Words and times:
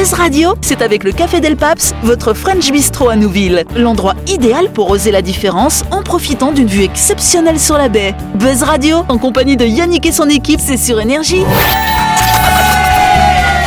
Buzz 0.00 0.14
Radio, 0.14 0.54
c'est 0.62 0.80
avec 0.80 1.04
le 1.04 1.12
Café 1.12 1.40
Del 1.40 1.58
Paps, 1.58 1.92
votre 2.02 2.32
French 2.32 2.72
Bistro 2.72 3.10
à 3.10 3.16
Nouville. 3.16 3.64
L'endroit 3.76 4.14
idéal 4.26 4.72
pour 4.72 4.88
oser 4.88 5.10
la 5.10 5.20
différence 5.20 5.84
en 5.90 6.02
profitant 6.02 6.52
d'une 6.52 6.68
vue 6.68 6.84
exceptionnelle 6.84 7.60
sur 7.60 7.76
la 7.76 7.90
baie. 7.90 8.14
Buzz 8.34 8.62
Radio, 8.62 9.04
en 9.10 9.18
compagnie 9.18 9.58
de 9.58 9.66
Yannick 9.66 10.06
et 10.06 10.12
son 10.12 10.30
équipe, 10.30 10.58
c'est 10.58 10.78
sur 10.78 10.98
Énergie. 11.00 11.44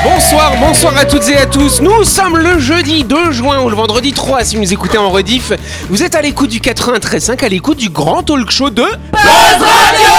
Bonsoir, 0.03 0.53
bonsoir 0.59 0.97
à 0.97 1.05
toutes 1.05 1.29
et 1.29 1.37
à 1.37 1.45
tous. 1.45 1.81
Nous 1.81 2.03
sommes 2.03 2.39
le 2.39 2.57
jeudi 2.57 3.03
2 3.03 3.31
juin 3.31 3.61
ou 3.61 3.69
le 3.69 3.75
vendredi 3.75 4.11
3 4.11 4.43
si 4.43 4.55
vous 4.55 4.63
nous 4.63 4.73
écoutez 4.73 4.97
en 4.97 5.11
rediff. 5.11 5.51
Vous 5.87 6.01
êtes 6.01 6.15
à 6.15 6.23
l'écoute 6.23 6.49
du 6.49 6.61
93.5, 6.61 7.45
à 7.45 7.47
l'écoute 7.47 7.77
du 7.77 7.89
grand 7.89 8.23
talk 8.23 8.49
show 8.49 8.71
de 8.71 8.81
Buzz 8.81 9.61
Radio 9.61 10.13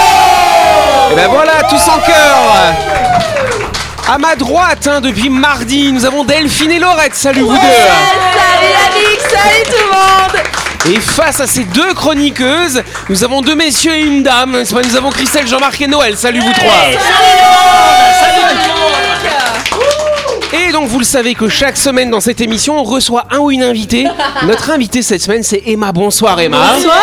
Et 1.11 1.15
ben 1.17 1.27
voilà, 1.27 1.63
tous 1.69 1.91
en 1.91 1.99
cœur 1.99 3.64
à 4.07 4.17
ma 4.17 4.35
droite, 4.35 4.87
hein, 4.87 5.01
depuis 5.01 5.29
mardi, 5.29 5.91
nous 5.91 6.05
avons 6.05 6.23
Delphine 6.23 6.71
et 6.71 6.79
Laurette. 6.79 7.15
Salut 7.15 7.41
vous 7.41 7.51
deux. 7.51 7.57
Salut 7.57 8.71
Yannick, 8.71 9.21
salut 9.21 9.63
tout 9.65 9.83
le 9.83 9.91
monde. 9.91 10.43
Et 10.87 10.99
face 10.99 11.39
à 11.39 11.47
ces 11.47 11.63
deux 11.63 11.93
chroniqueuses, 11.93 12.83
nous 13.09 13.23
avons 13.23 13.41
deux 13.41 13.55
messieurs 13.55 13.95
et 13.95 14.01
une 14.01 14.21
dame. 14.21 14.63
Nous 14.71 14.95
avons 14.95 15.09
Christelle, 15.09 15.47
Jean-Marc 15.47 15.81
et 15.81 15.87
Noël. 15.87 16.15
Salut 16.17 16.41
vous 16.41 16.53
trois. 16.53 16.85
Et 20.55 20.71
donc 20.71 20.87
vous 20.87 20.99
le 20.99 21.05
savez 21.05 21.35
que 21.35 21.49
chaque 21.49 21.75
semaine 21.77 22.09
dans 22.09 22.21
cette 22.21 22.39
émission, 22.39 22.79
on 22.79 22.83
reçoit 22.83 23.25
un 23.31 23.39
ou 23.39 23.51
une 23.51 23.63
invitée. 23.63 24.05
Notre 24.47 24.71
invitée 24.71 25.01
cette 25.01 25.21
semaine, 25.21 25.43
c'est 25.43 25.63
Emma. 25.65 25.91
Bonsoir 25.91 26.39
Emma. 26.39 26.73
Bonsoir. 26.75 26.95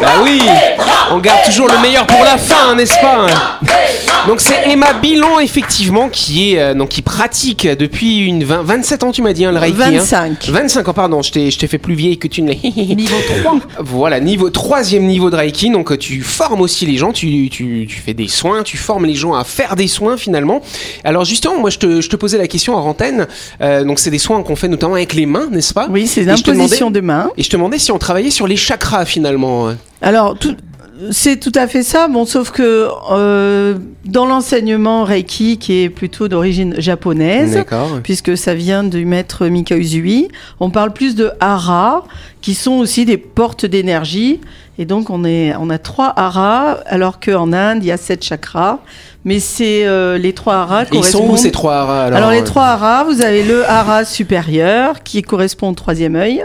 Bah 0.00 0.08
oui, 0.22 0.42
on 1.10 1.18
garde 1.18 1.44
toujours 1.46 1.68
le 1.68 1.78
meilleur 1.80 2.06
pour 2.06 2.22
la 2.22 2.36
fin, 2.36 2.74
n'est-ce 2.74 2.94
pas? 3.00 3.26
Donc 4.26 4.40
c'est 4.40 4.68
Emma 4.68 4.92
Bilon 4.94 5.38
effectivement 5.38 6.08
qui 6.08 6.52
est 6.54 6.58
euh, 6.58 6.74
donc 6.74 6.88
qui 6.88 7.00
pratique 7.02 7.66
depuis 7.66 8.18
une 8.18 8.42
20 8.42 8.62
27 8.64 9.04
ans 9.04 9.12
tu 9.12 9.22
m'as 9.22 9.32
dit 9.32 9.44
hein, 9.44 9.52
le 9.52 9.58
Reiki. 9.58 9.80
hein 9.80 9.90
25. 9.98 10.48
25 10.48 10.88
ans 10.88 10.92
pardon, 10.92 11.22
je 11.22 11.30
t'ai 11.30 11.50
je 11.52 11.58
t'ai 11.58 11.68
fait 11.68 11.78
plus 11.78 11.94
vieille 11.94 12.18
que 12.18 12.26
tu 12.26 12.42
ne 12.42 12.50
l'es. 12.50 12.58
Niveau 12.94 13.16
3. 13.42 13.58
Voilà, 13.78 14.18
niveau 14.18 14.50
troisième 14.50 15.04
niveau 15.04 15.30
de 15.30 15.36
Reiki, 15.36 15.70
donc 15.70 15.96
tu 15.98 16.22
formes 16.22 16.60
aussi 16.60 16.86
les 16.86 16.96
gens, 16.96 17.12
tu, 17.12 17.48
tu, 17.50 17.86
tu 17.88 18.00
fais 18.00 18.14
des 18.14 18.26
soins, 18.28 18.64
tu 18.64 18.76
formes 18.76 19.06
les 19.06 19.14
gens 19.14 19.34
à 19.34 19.44
faire 19.44 19.76
des 19.76 19.86
soins 19.88 20.16
finalement. 20.16 20.60
Alors 21.04 21.24
justement, 21.36 21.60
moi 21.60 21.70
je 21.70 21.78
te, 21.78 22.00
je 22.00 22.08
te 22.08 22.16
posais 22.16 22.38
la 22.38 22.48
question 22.48 22.74
en 22.74 22.80
antenne, 22.86 23.26
euh, 23.60 23.84
donc 23.84 23.98
c'est 23.98 24.10
des 24.10 24.18
soins 24.18 24.42
qu'on 24.42 24.56
fait 24.56 24.68
notamment 24.68 24.94
avec 24.94 25.14
les 25.14 25.26
mains, 25.26 25.48
n'est-ce 25.50 25.72
pas? 25.74 25.86
Oui, 25.90 26.06
c'est 26.06 26.24
l'imposition 26.24 26.90
de 26.90 27.00
main. 27.00 27.30
Et 27.36 27.42
je 27.42 27.50
te 27.50 27.56
demandais 27.56 27.78
si 27.78 27.92
on 27.92 27.98
travaillait 27.98 28.30
sur 28.30 28.46
les 28.46 28.56
chakras 28.56 29.04
finalement. 29.04 29.68
Alors, 30.02 30.36
tout- 30.38 30.56
c'est 31.10 31.38
tout 31.38 31.52
à 31.54 31.66
fait 31.66 31.82
ça. 31.82 32.08
Bon, 32.08 32.24
sauf 32.24 32.50
que 32.50 32.88
euh, 33.12 33.74
dans 34.06 34.24
l'enseignement 34.24 35.04
Reiki, 35.04 35.58
qui 35.58 35.82
est 35.82 35.90
plutôt 35.90 36.26
d'origine 36.26 36.74
japonaise, 36.78 37.64
puisque 38.02 38.34
ça 38.38 38.54
vient 38.54 38.82
du 38.82 39.04
maître 39.04 39.46
Mika 39.46 39.76
Uzui, 39.76 40.28
on 40.58 40.70
parle 40.70 40.94
plus 40.94 41.14
de 41.14 41.30
hara, 41.38 42.04
qui 42.40 42.54
sont 42.54 42.78
aussi 42.78 43.04
des 43.04 43.18
portes 43.18 43.66
d'énergie. 43.66 44.40
Et 44.78 44.84
donc, 44.84 45.10
on, 45.10 45.24
est, 45.24 45.54
on 45.58 45.70
a 45.70 45.78
trois 45.78 46.12
haras, 46.16 46.78
alors 46.86 47.18
qu'en 47.18 47.52
Inde, 47.52 47.82
il 47.82 47.86
y 47.86 47.92
a 47.92 47.96
sept 47.96 48.24
chakras. 48.24 48.78
Mais 49.24 49.40
c'est 49.40 49.84
euh, 49.86 50.18
les 50.18 50.32
trois 50.34 50.54
haras 50.54 50.84
Et 50.84 50.86
ils 50.92 51.02
sont 51.02 51.18
où 51.18 51.22
correspondent- 51.22 51.38
ces 51.38 51.50
trois 51.50 51.74
haras 51.78 52.04
alors, 52.04 52.18
Alors, 52.18 52.30
les 52.30 52.42
euh, 52.42 52.44
trois 52.44 52.66
haras, 52.66 53.02
vous 53.02 53.22
avez 53.22 53.42
le 53.42 53.68
hara 53.68 54.04
supérieur 54.04 55.02
qui 55.02 55.22
correspond 55.22 55.70
au 55.70 55.74
troisième 55.74 56.14
œil, 56.14 56.44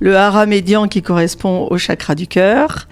le 0.00 0.16
hara 0.16 0.44
médian 0.44 0.88
qui 0.88 1.02
correspond 1.02 1.68
au 1.70 1.78
chakra 1.78 2.16
du 2.16 2.26
cœur 2.26 2.88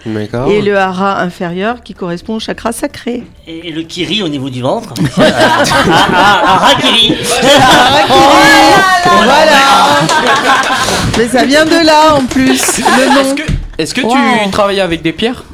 et 0.49 0.63
le 0.63 0.79
hara 0.79 1.21
inférieur 1.21 1.83
qui 1.83 1.95
correspond 1.95 2.37
au 2.37 2.41
chakra 2.41 2.71
sacré. 2.71 3.25
Et, 3.49 3.73
le 3.73 3.83
kiri 3.83 4.23
au 4.23 4.29
niveau 4.29 4.51
du 4.51 4.63
ventre. 4.63 4.95
ah, 5.19 5.23
ah, 5.23 6.43
ah, 6.45 6.55
Harakiri. 6.55 7.17
Voilà 9.05 9.61
Mais 11.19 11.29
ça 11.29 11.45
vient 11.45 11.65
de 11.65 11.85
là 11.85 12.15
en 12.15 12.25
plus, 12.25 12.79
le 12.79 13.15
nom. 13.15 13.35
Est-ce 13.79 13.95
que 13.95 14.01
tu 14.03 14.51
travailles 14.51 14.81
avec 14.81 15.03
des 15.03 15.13
pierres? 15.13 15.45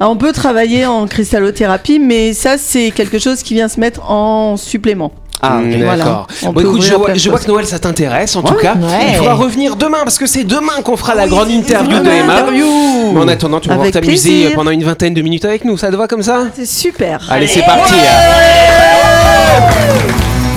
Alors, 0.00 0.12
on 0.12 0.16
peut 0.16 0.32
travailler 0.32 0.86
en 0.86 1.06
cristallothérapie, 1.06 2.00
mais 2.00 2.32
ça 2.32 2.58
c'est 2.58 2.90
quelque 2.90 3.20
chose 3.20 3.42
qui 3.44 3.54
vient 3.54 3.68
se 3.68 3.78
mettre 3.78 4.10
en 4.10 4.56
supplément. 4.56 5.12
Ah, 5.40 5.58
Mm, 5.60 5.82
Voilà. 5.84 6.04
D'accord. 6.04 6.26
On 6.42 6.52
Bon, 6.52 6.60
écoute, 6.62 6.82
je 6.82 6.94
vois, 6.94 7.14
je 7.14 7.28
que 7.30 7.46
Noël, 7.48 7.66
ça 7.66 7.78
t'intéresse 7.78 8.34
en 8.34 8.42
tout 8.42 8.54
cas. 8.54 8.74
Ouais. 8.74 9.10
Il 9.10 9.14
faudra 9.16 9.34
revenir 9.34 9.76
demain 9.76 9.98
parce 10.02 10.18
que 10.18 10.26
c'est 10.26 10.42
demain 10.44 10.80
qu'on 10.82 10.96
fera 10.96 11.14
la 11.14 11.28
grande 11.28 11.50
interview 11.50 11.98
de 12.00 12.08
Emma. 12.08 12.38
interview. 12.40 12.66
Mais 13.12 13.20
en 13.20 13.28
attendant, 13.28 13.60
tu 13.60 13.70
Avec 13.70 13.92
t'amuser 13.92 14.50
pendant 14.54 14.70
une 14.70 14.82
vingtaine 14.84 15.12
de 15.14 15.22
minutes 15.22 15.44
avec 15.44 15.64
nous. 15.64 15.76
Ça 15.76 15.90
te 15.90 15.96
va 15.96 16.08
comme 16.08 16.22
ça? 16.22 16.44
C'est 16.56 16.66
super. 16.66 17.26
Allez, 17.30 17.46
c'est 17.46 17.62
parti. 17.62 17.94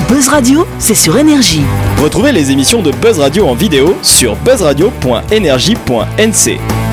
Buzz 0.08 0.28
Radio, 0.28 0.66
c'est 0.78 0.94
sur 0.94 1.18
Énergie. 1.18 1.62
Retrouvez 2.02 2.32
les 2.32 2.50
émissions 2.50 2.80
de 2.80 2.90
Buzz 2.90 3.18
Radio 3.18 3.46
en 3.46 3.54
vidéo 3.54 3.94
sur 4.02 4.36
buzzradio.energie.nc. 4.36 6.87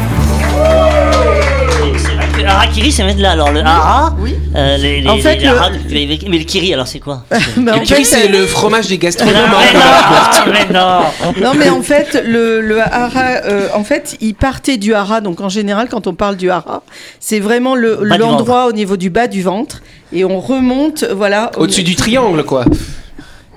C'est 2.56 2.68
Harakiri, 2.68 2.92
ça 2.92 3.06
vient 3.06 3.16
de 3.16 3.22
là. 3.22 3.32
Alors 3.32 3.52
le 3.52 3.60
hara. 3.62 4.16
Oui. 4.20 4.36
euh, 4.56 4.78
les, 4.78 5.02
les, 5.02 5.10
En 5.10 5.18
fait, 5.18 5.36
les 5.38 5.44
le- 5.46 5.50
haras, 5.50 5.70
les- 5.90 6.06
les- 6.06 6.20
mais 6.30 6.38
le 6.38 6.44
kiri, 6.46 6.74
alors 6.74 6.88
c'est 6.88 7.00
quoi 7.00 7.24
Mais 7.58 7.72
en 7.72 7.76
Le 7.76 7.82
kiri, 7.82 8.04
fait, 8.06 8.22
c'est 8.22 8.28
le 8.28 8.46
fromage 8.48 8.88
des 8.88 8.96
Non, 8.96 9.00
gastronomes. 9.02 9.34
mais 9.34 9.80
non, 9.80 10.52
mais 10.54 10.74
non. 10.74 11.44
Non, 11.50 11.52
mais 11.58 11.70
en 11.70 11.82
fait, 11.82 12.22
le, 12.26 12.62
le 12.62 12.80
hara, 12.82 13.42
euh, 13.46 13.68
en 13.74 13.84
fait, 13.84 14.16
il 14.22 14.36
partait 14.36 14.78
du 14.78 14.94
hara. 14.94 15.22
Donc, 15.22 15.42
en 15.42 15.50
général, 15.50 15.88
quand 15.90 16.08
on 16.08 16.14
parle 16.14 16.38
du 16.38 16.50
hara, 16.50 16.82
c'est 17.20 17.40
vraiment 17.40 17.76
le- 17.76 17.96
Bas 17.98 18.16
du 18.16 18.22
l'endroit 18.22 18.68
au 18.68 18.72
niveau 18.72 18.96
du 18.98 19.10
bas 19.10 19.28
du 19.28 19.42
ventre. 19.42 19.82
Et 20.14 20.24
on 20.24 20.40
remonte, 20.40 21.04
voilà. 21.04 21.52
au- 21.58 21.64
Au-dessus 21.64 21.84
du 21.84 21.96
triangle, 21.96 22.44
quoi. 22.44 22.64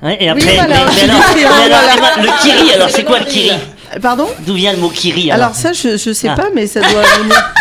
Ouais, 0.03 0.17
et 0.21 0.29
après, 0.29 0.55
voilà, 0.55 0.67
mais, 0.69 0.75
mais 0.75 0.93
je 1.01 1.05
alors, 1.11 1.23
dis, 1.35 1.41
mais 1.41 1.45
alors, 1.45 1.81
voilà. 2.17 2.23
le 2.23 2.43
kiri, 2.43 2.73
alors 2.75 2.89
c'est 2.91 3.05
quoi 3.05 3.19
le 3.21 3.25
kiri 3.27 3.51
Pardon? 4.03 4.29
D'où 4.47 4.55
vient 4.55 4.73
le 4.73 4.79
mot 4.79 4.91
kiri 4.91 5.31
alors, 5.33 5.47
Alors, 5.47 5.57
ça, 5.57 5.73
je, 5.73 5.97
je 5.97 6.13
sais 6.13 6.29
Ah. 6.29 6.35
pas, 6.37 6.49
mais 6.55 6.67
ça 6.67 6.81
doit 6.81 7.03
venir. 7.21 7.53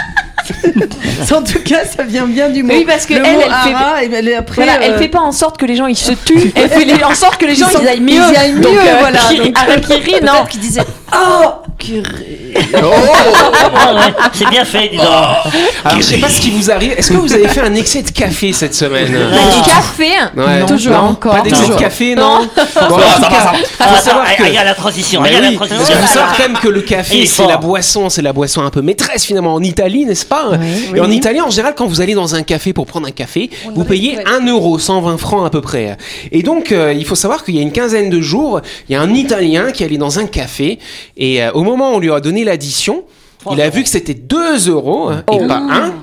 en 1.35 1.43
tout 1.43 1.59
cas, 1.63 1.85
ça 1.85 2.03
vient 2.03 2.25
bien 2.25 2.49
du 2.49 2.63
mot. 2.63 2.73
Oui, 2.73 2.85
parce 2.85 3.05
que 3.05 3.13
le 3.13 3.25
elle, 3.25 3.35
elle 3.35 3.41
fait- 3.41 3.73
hara, 3.73 4.03
et 4.03 4.09
elle 4.13 4.33
après. 4.33 4.55
Voilà, 4.63 4.79
elle 4.81 4.93
euh, 4.93 4.97
fait 4.97 5.07
pas 5.09 5.19
en 5.19 5.31
sorte 5.31 5.57
que 5.57 5.65
les 5.65 5.75
gens 5.75 5.87
ils 5.87 5.95
se 5.97 6.11
tuent, 6.13 6.51
elle 6.55 6.69
fait 6.69 6.85
les- 6.85 7.03
en 7.03 7.15
sorte 7.15 7.37
que 7.37 7.45
les 7.45 7.55
gens 7.55 7.67
Ils 7.69 7.73
sont- 7.77 7.81
ils 7.83 7.87
aillent 7.87 7.99
mieux. 8.01 8.13
ils 8.13 8.37
aillent 8.37 8.53
mieux, 8.53 8.61
Donc, 8.61 8.73
euh, 8.77 8.95
voilà, 8.99 9.19
Kiri- 9.29 9.51
donc- 9.51 9.57
Harakiri, 9.57 10.15
non. 10.23 10.45
Qu'il 10.49 10.59
disait 10.59 10.81
Oh, 11.13 11.45
curé. 11.77 12.46
Ouais, 12.57 14.13
C'est 14.33 14.49
bien 14.49 14.65
fait, 14.65 14.89
dis 14.89 14.97
donc. 14.97 15.05
Alors, 15.05 15.97
je 15.97 16.01
sais 16.01 16.17
pas 16.17 16.29
ce 16.29 16.41
qui 16.41 16.49
vous 16.51 16.69
arrive. 16.71 16.93
Est-ce 16.97 17.11
que 17.11 17.17
vous 17.17 17.33
avez 17.33 17.47
fait 17.47 17.61
un 17.61 17.73
excès 17.75 18.01
de 18.01 18.11
café 18.11 18.53
cette 18.53 18.75
semaine? 18.75 19.07
Du 19.07 19.61
café? 19.69 20.11
Ouais. 20.35 20.65
Toujours 20.65 20.93
Non, 20.93 20.99
encore. 21.09 21.35
Pas 21.35 21.41
d'excès 21.41 21.61
de 21.61 21.65
Toujours. 21.67 21.79
café, 21.81 22.15
non, 22.15 22.47
Bon, 22.89 22.95
en 22.95 22.97
tout 22.97 23.21
cas, 23.21 23.53
Ah, 23.79 23.87
faut 23.95 24.03
savoir 24.05 24.25
attends, 24.25 24.35
que- 24.43 24.47
Regarde 24.47 24.67
la 24.67 24.75
transition, 24.75 25.21
Mais 25.21 25.29
regarde 25.29 25.45
oui, 25.45 25.53
la 25.53 25.57
parce 25.59 25.69
transition. 25.71 25.95
qu'il 25.97 26.07
faut 26.07 26.13
savoir 26.13 26.37
quand 26.37 26.43
même 26.43 26.57
que 26.57 26.67
le 26.67 26.81
café, 26.81 27.15
Il 27.17 27.23
est 27.23 27.25
c'est 27.25 27.35
fort. 27.43 27.47
la 27.49 27.57
boisson, 27.57 28.09
c'est 28.09 28.21
la 28.21 28.33
boisson 28.33 28.61
un 28.61 28.69
peu 28.69 28.81
maîtresse 28.81 29.25
finalement 29.25 29.53
en 29.53 29.61
Italie, 29.63 30.05
n'est-ce 30.05 30.25
pas? 30.25 30.51
Et 30.95 30.99
en 30.99 31.09
Italie, 31.11 31.41
en 31.41 31.49
général, 31.49 31.73
quand 31.75 31.85
vous 31.87 32.01
allez 32.01 32.13
dans 32.13 32.35
un 32.35 32.43
café 32.43 32.73
pour 32.73 32.85
prendre 32.85 33.07
un 33.07 33.11
café, 33.11 33.49
vous 33.75 33.83
payez 33.83 34.17
1 34.25 34.45
euro, 34.47 34.79
120 34.79 35.17
francs 35.17 35.45
à 35.45 35.49
peu 35.49 35.61
près. 35.61 35.97
Et 36.31 36.43
donc, 36.43 36.71
euh, 36.71 36.93
il 36.93 37.05
faut 37.05 37.15
savoir 37.15 37.43
qu'il 37.43 37.55
y 37.55 37.59
a 37.59 37.61
une 37.61 37.71
quinzaine 37.71 38.09
de 38.09 38.21
jours, 38.21 38.61
il 38.89 38.93
y 38.93 38.95
a 38.95 39.01
un 39.01 39.13
Italien 39.13 39.71
qui 39.71 39.83
allait 39.83 39.97
dans 39.97 40.19
un 40.19 40.25
café 40.27 40.79
et 41.17 41.43
euh, 41.43 41.51
au 41.53 41.63
moment 41.63 41.91
où 41.91 41.95
on 41.95 41.99
lui 41.99 42.11
a 42.11 42.19
donné 42.19 42.43
l'addition, 42.47 43.03
il 43.51 43.61
a 43.61 43.69
vu 43.69 43.83
que 43.83 43.89
c'était 43.89 44.13
2 44.13 44.69
euros 44.69 45.09
hein, 45.09 45.23
et 45.31 45.47
pas 45.47 45.59
1. 45.59 45.93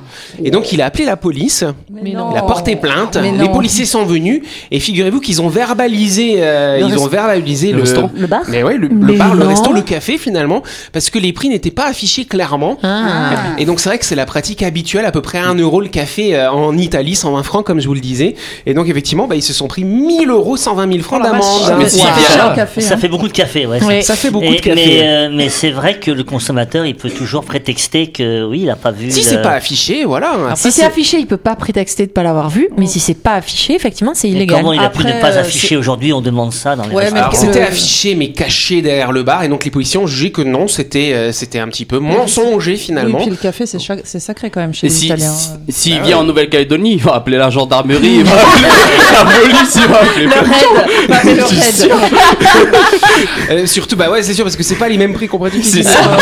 Et 0.42 0.50
donc 0.50 0.72
il 0.72 0.80
a 0.82 0.86
appelé 0.86 1.04
la 1.04 1.16
police, 1.16 1.64
il 2.04 2.16
a 2.16 2.42
porté 2.42 2.76
plainte, 2.76 3.16
Mais 3.20 3.30
les 3.32 3.38
non. 3.48 3.52
policiers 3.52 3.84
sont 3.84 4.04
venus 4.04 4.42
et 4.70 4.80
figurez-vous 4.80 5.20
qu'ils 5.20 5.42
ont 5.42 5.48
verbalisé, 5.48 6.36
euh, 6.38 6.80
ils 6.86 6.98
ont 6.98 7.06
verbalisé 7.06 7.72
le, 7.72 7.80
restaurant. 7.80 8.10
Le 8.16 8.26
bar 8.26 8.42
mais 8.48 8.62
ouais, 8.62 8.76
le, 8.76 8.88
le 8.88 8.94
Mais 8.94 9.16
bar, 9.16 9.34
le 9.34 9.44
non. 9.44 9.48
resto, 9.48 9.72
le 9.72 9.82
café 9.82 10.18
finalement, 10.18 10.62
parce 10.92 11.10
que 11.10 11.18
les 11.18 11.32
prix 11.32 11.48
n'étaient 11.48 11.70
pas 11.70 11.86
affichés 11.86 12.24
clairement. 12.24 12.78
Ah. 12.82 13.30
Et 13.58 13.64
donc 13.66 13.80
c'est 13.80 13.88
vrai 13.88 13.98
que 13.98 14.04
c'est 14.06 14.14
la 14.14 14.26
pratique 14.26 14.62
habituelle, 14.62 15.04
à 15.04 15.12
peu 15.12 15.20
près 15.22 15.38
1 15.38 15.54
euro 15.56 15.80
le 15.80 15.88
café 15.88 16.34
euh, 16.36 16.50
en 16.50 16.76
Italie, 16.76 17.14
120 17.14 17.42
francs 17.42 17.64
comme 17.66 17.80
je 17.80 17.86
vous 17.86 17.94
le 17.94 18.00
disais. 18.00 18.34
Et 18.66 18.74
donc 18.74 18.88
effectivement, 18.88 19.26
bah, 19.26 19.36
ils 19.36 19.42
se 19.42 19.52
sont 19.52 19.68
pris 19.68 19.84
1000 19.84 20.28
euros, 20.30 20.56
120 20.56 20.90
000 20.92 21.02
francs 21.02 21.22
d'amende. 21.22 21.74
Mais 21.78 21.88
si, 21.88 21.98
ça 21.98 22.04
bien 22.06 22.14
fait 22.14 22.38
là. 22.38 22.52
un 22.52 22.54
café, 22.54 22.80
Ça 22.80 22.94
hein. 22.94 22.96
fait 22.96 23.08
beaucoup 23.08 23.28
de 23.28 23.32
café, 23.32 23.66
ouais. 23.66 23.78
Oui. 23.86 24.02
Ça 24.02 24.16
fait 24.16 24.30
beaucoup 24.30 24.44
Et- 24.46 24.56
de 24.56 24.60
café. 24.60 24.74
Mais, 24.74 25.00
euh, 25.04 25.30
mais 25.32 25.48
c'est 25.48 25.70
vrai 25.70 25.98
que 25.98 26.10
le 26.10 26.24
consommateur, 26.24 26.86
il 26.86 26.94
peut 26.94 27.10
toujours 27.10 27.44
prétexter 27.44 28.08
que 28.08 28.44
oui, 28.44 28.60
il 28.60 28.66
n'a 28.66 28.76
pas 28.76 28.90
vu. 28.90 29.10
Si 29.10 29.20
le- 29.20 29.24
c'est 29.26 29.42
pas 29.42 29.52
affiché, 29.52 30.04
voilà. 30.38 30.56
Si 30.56 30.70
c'est 30.72 30.84
affiché, 30.84 31.18
il 31.18 31.26
peut 31.26 31.36
pas 31.36 31.54
prétexter 31.56 32.06
de 32.06 32.12
pas 32.12 32.22
l'avoir 32.22 32.48
vu, 32.50 32.68
mais 32.76 32.86
si 32.86 33.00
c'est 33.00 33.14
pas 33.14 33.34
affiché, 33.34 33.74
effectivement, 33.74 34.12
c'est 34.14 34.28
illégal. 34.28 34.58
comment 34.60 34.72
il 34.72 34.80
a 34.80 34.90
pu 34.90 35.04
ne 35.04 35.20
pas 35.20 35.36
euh, 35.36 35.40
afficher 35.40 35.76
aujourd'hui 35.76 36.12
On 36.12 36.20
demande 36.20 36.52
ça 36.52 36.76
dans 36.76 36.86
les 36.86 36.94
Ouais, 36.94 37.08
c'était 37.32 37.60
affiché 37.62 38.14
mais 38.14 38.32
caché 38.32 38.82
derrière 38.82 39.12
le 39.12 39.22
bar 39.22 39.42
et 39.44 39.48
donc 39.48 39.64
les 39.64 39.70
policiers 39.70 39.98
ont 40.00 40.06
jugé 40.06 40.32
que 40.32 40.42
non, 40.42 40.68
c'était 40.68 41.12
euh, 41.12 41.32
c'était 41.32 41.58
un 41.58 41.68
petit 41.68 41.84
peu 41.84 41.98
mensonger 41.98 42.72
Oui, 42.72 42.78
finalement. 42.78 43.18
puis 43.20 43.30
le 43.30 43.36
café, 43.36 43.66
c'est 43.66 43.78
cha- 43.78 43.96
c'est 44.04 44.20
sacré 44.20 44.50
quand 44.50 44.60
même 44.60 44.74
chez 44.74 44.86
Et 44.86 44.90
les 44.90 44.94
si, 44.96 45.06
Italiens. 45.06 45.32
si- 45.32 45.50
s'il 45.72 46.00
vient 46.02 46.18
en 46.18 46.24
Nouvelle-Calédonie, 46.24 46.92
il 46.94 47.02
va 47.02 47.14
appeler 47.14 47.36
la 47.36 47.50
gendarmerie, 47.50 48.16
il 48.18 48.24
va 48.24 48.32
appeler 48.40 48.68
la 49.12 49.24
police, 49.24 49.74
il 49.76 49.86
va 49.88 50.00
appeler 50.00 50.26
le 50.26 51.44
raid. 51.44 51.92
Euh, 53.50 53.66
surtout 53.66 53.96
bah 53.96 54.10
ouais, 54.10 54.22
c'est 54.22 54.32
sûr 54.34 54.44
parce 54.44 54.56
que 54.56 54.62
c'est 54.62 54.74
pas 54.76 54.88
les 54.88 54.96
mêmes 54.96 55.12
prix 55.12 55.28
qu'on 55.28 55.38
pratique. 55.38 55.64
C'est 55.64 55.80
ici. 55.80 55.88
ça. 55.88 56.16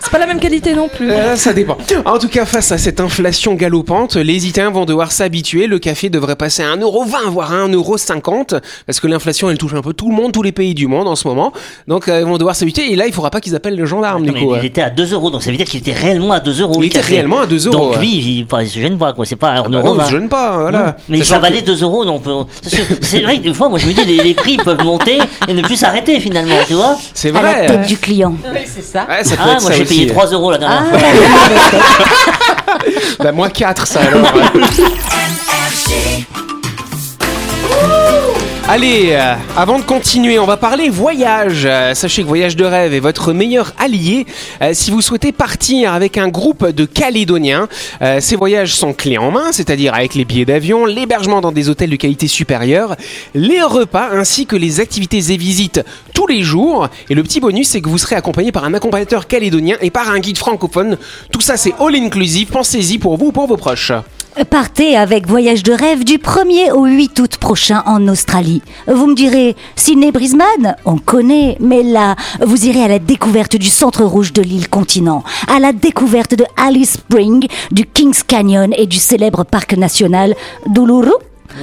C'est 0.00 0.10
pas 0.10 0.18
la 0.18 0.26
même 0.26 0.38
qualité 0.40 0.74
non 0.74 0.88
plus. 0.88 1.10
Euh, 1.10 1.36
ça 1.36 1.52
dépend. 1.52 1.76
En 2.04 2.18
tout 2.18 2.28
cas, 2.28 2.44
face 2.44 2.70
à 2.72 2.78
cette 2.78 2.97
cette 2.98 3.04
inflation 3.04 3.54
galopante, 3.54 4.16
les 4.16 4.48
Italiens 4.48 4.70
vont 4.70 4.84
devoir 4.84 5.12
s'habituer. 5.12 5.68
Le 5.68 5.78
café 5.78 6.10
devrait 6.10 6.34
passer 6.34 6.64
à 6.64 6.74
1,20€, 6.74 7.28
voire 7.30 7.52
à 7.52 7.58
1,50€, 7.68 8.60
parce 8.86 8.98
que 8.98 9.06
l'inflation, 9.06 9.48
elle 9.50 9.56
touche 9.56 9.74
un 9.74 9.82
peu 9.82 9.92
tout 9.92 10.08
le 10.08 10.16
monde, 10.16 10.32
tous 10.32 10.42
les 10.42 10.50
pays 10.50 10.74
du 10.74 10.88
monde 10.88 11.06
en 11.06 11.14
ce 11.14 11.28
moment. 11.28 11.52
Donc, 11.86 12.08
euh, 12.08 12.18
ils 12.18 12.26
vont 12.26 12.38
devoir 12.38 12.56
s'habituer. 12.56 12.90
Et 12.92 12.96
là, 12.96 13.06
il 13.06 13.12
faudra 13.12 13.30
pas 13.30 13.40
qu'ils 13.40 13.54
appellent 13.54 13.76
le 13.76 13.86
gendarme, 13.86 14.24
du 14.24 14.32
mais 14.32 14.40
coup. 14.42 14.56
il 14.56 14.64
était 14.64 14.82
à 14.82 14.90
2 14.90 15.12
euros, 15.12 15.30
donc 15.30 15.44
ça 15.44 15.52
veut 15.52 15.56
dire 15.56 15.66
qu'il 15.66 15.78
était 15.78 15.92
réellement 15.92 16.32
à 16.32 16.40
2 16.40 16.60
euros. 16.60 16.74
Il 16.78 16.80
le 16.80 16.86
était 16.86 16.98
réellement 17.00 17.38
à 17.38 17.46
2 17.46 17.66
euros, 17.68 17.76
Donc 17.78 17.92
ouais. 17.92 17.98
lui, 18.00 18.08
il, 18.16 18.44
enfin, 18.50 18.62
il 18.62 18.68
se 18.68 18.80
gêne 18.80 18.98
pas, 18.98 19.12
quoi. 19.12 19.24
C'est 19.24 19.36
pas 19.36 19.50
à 19.50 19.58
1 19.60 19.68
Bah 19.68 19.78
euro. 19.78 19.88
non, 19.90 19.94
vingt. 19.94 20.06
je 20.06 20.10
gêne 20.18 20.28
pas, 20.28 20.58
voilà. 20.58 20.96
Mais 21.08 21.18
Sachant 21.18 21.34
ça 21.34 21.38
valait 21.38 21.62
2 21.62 21.80
euros, 21.84 22.04
donc 22.04 22.26
euh, 22.26 22.42
c'est 23.00 23.20
vrai 23.20 23.38
que 23.38 23.44
des 23.44 23.54
fois, 23.54 23.68
moi 23.68 23.78
je 23.78 23.86
me 23.86 23.92
dis, 23.92 24.04
les, 24.06 24.16
les 24.24 24.34
prix 24.34 24.56
peuvent 24.56 24.82
monter 24.82 25.18
et 25.46 25.54
ne 25.54 25.62
plus 25.62 25.76
s'arrêter 25.76 26.18
finalement, 26.18 26.56
tu 26.66 26.72
vois. 26.74 26.96
C'est 27.14 27.28
À 27.30 27.42
la 27.42 27.52
vrai. 27.52 27.66
tête 27.66 27.86
du 27.86 27.96
client. 27.96 28.34
c'est 28.66 28.82
ça. 28.82 29.06
Ouais, 29.08 29.22
ça 29.22 29.36
Ah, 29.38 29.56
moi 29.62 29.70
j'ai 29.70 29.84
payé 29.84 30.08
3 30.08 30.26
euros 30.32 30.50
la 30.50 30.58
dernière 30.58 30.82
Ah, 30.92 30.98
fois. 30.98 32.48
Bah, 33.18 33.32
moi 33.32 33.50
4, 33.50 33.86
ça 33.86 34.00
alors. 34.00 34.32
Allez, 38.70 39.12
euh, 39.12 39.34
avant 39.56 39.78
de 39.78 39.84
continuer, 39.84 40.38
on 40.38 40.44
va 40.44 40.58
parler 40.58 40.90
voyage. 40.90 41.62
Euh, 41.64 41.94
sachez 41.94 42.20
que 42.20 42.28
Voyage 42.28 42.54
de 42.54 42.66
rêve 42.66 42.92
est 42.92 43.00
votre 43.00 43.32
meilleur 43.32 43.72
allié 43.78 44.26
euh, 44.60 44.72
si 44.74 44.90
vous 44.90 45.00
souhaitez 45.00 45.32
partir 45.32 45.94
avec 45.94 46.18
un 46.18 46.28
groupe 46.28 46.68
de 46.68 46.84
Calédoniens. 46.84 47.66
Ces 48.20 48.36
voyages 48.36 48.74
sont 48.74 48.92
clés 48.92 49.16
en 49.16 49.30
main, 49.30 49.52
c'est-à-dire 49.52 49.94
avec 49.94 50.14
les 50.14 50.26
billets 50.26 50.44
d'avion, 50.44 50.84
l'hébergement 50.84 51.40
dans 51.40 51.50
des 51.50 51.70
hôtels 51.70 51.88
de 51.88 51.96
qualité 51.96 52.28
supérieure, 52.28 52.94
les 53.34 53.62
repas 53.62 54.10
ainsi 54.12 54.44
que 54.44 54.54
les 54.54 54.80
activités 54.80 55.32
et 55.32 55.38
visites 55.38 55.80
tous 56.12 56.26
les 56.26 56.42
jours. 56.42 56.88
Et 57.08 57.14
le 57.14 57.22
petit 57.22 57.40
bonus, 57.40 57.68
c'est 57.68 57.80
que 57.80 57.88
vous 57.88 57.96
serez 57.96 58.16
accompagné 58.16 58.52
par 58.52 58.64
un 58.64 58.74
accompagnateur 58.74 59.28
calédonien 59.28 59.76
et 59.80 59.90
par 59.90 60.10
un 60.10 60.18
guide 60.18 60.36
francophone. 60.36 60.98
Tout 61.32 61.40
ça, 61.40 61.56
c'est 61.56 61.72
all 61.80 61.94
inclusive. 61.94 62.48
Pensez-y 62.48 62.98
pour 62.98 63.16
vous 63.16 63.28
ou 63.28 63.32
pour 63.32 63.46
vos 63.46 63.56
proches. 63.56 63.92
Partez 64.50 64.96
avec 64.96 65.26
Voyage 65.26 65.62
de 65.64 65.72
rêve 65.72 66.04
du 66.04 66.18
1er 66.18 66.70
au 66.70 66.84
8 66.84 67.18
août 67.18 67.36
prochain 67.38 67.82
en 67.86 68.06
Australie. 68.06 68.62
Vous 68.86 69.06
me 69.08 69.14
direz, 69.14 69.56
Sydney 69.74 70.12
Brisbane, 70.12 70.76
on 70.84 70.96
connaît, 70.96 71.56
mais 71.60 71.82
là, 71.82 72.14
vous 72.40 72.66
irez 72.66 72.84
à 72.84 72.88
la 72.88 72.98
découverte 73.00 73.56
du 73.56 73.68
centre 73.68 74.04
rouge 74.04 74.32
de 74.32 74.40
l'île 74.42 74.68
continent, 74.68 75.24
à 75.48 75.58
la 75.58 75.72
découverte 75.72 76.34
de 76.34 76.44
Alice 76.56 76.92
Spring, 76.92 77.48
du 77.72 77.84
Kings 77.84 78.22
Canyon 78.26 78.72
et 78.76 78.86
du 78.86 78.98
célèbre 78.98 79.44
parc 79.44 79.76
national 79.76 80.34
d'Uluru. 80.66 81.12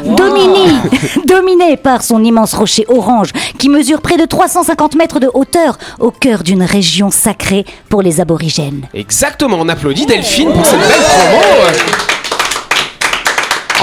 Dominé 1.25 1.77
par 1.77 2.01
son 2.03 2.23
immense 2.23 2.53
rocher 2.53 2.85
orange 2.89 3.29
qui 3.57 3.69
mesure 3.69 4.01
près 4.01 4.17
de 4.17 4.25
350 4.25 4.95
mètres 4.95 5.19
de 5.19 5.29
hauteur 5.33 5.77
au 5.99 6.11
cœur 6.11 6.43
d'une 6.43 6.63
région 6.63 7.11
sacrée 7.11 7.65
pour 7.87 8.01
les 8.01 8.19
aborigènes. 8.19 8.87
Exactement, 8.93 9.57
on 9.59 9.69
applaudit 9.69 10.05
Delphine 10.05 10.51
pour 10.51 10.65
cette 10.65 10.79
belle 10.79 10.89
promo. 10.89 12.14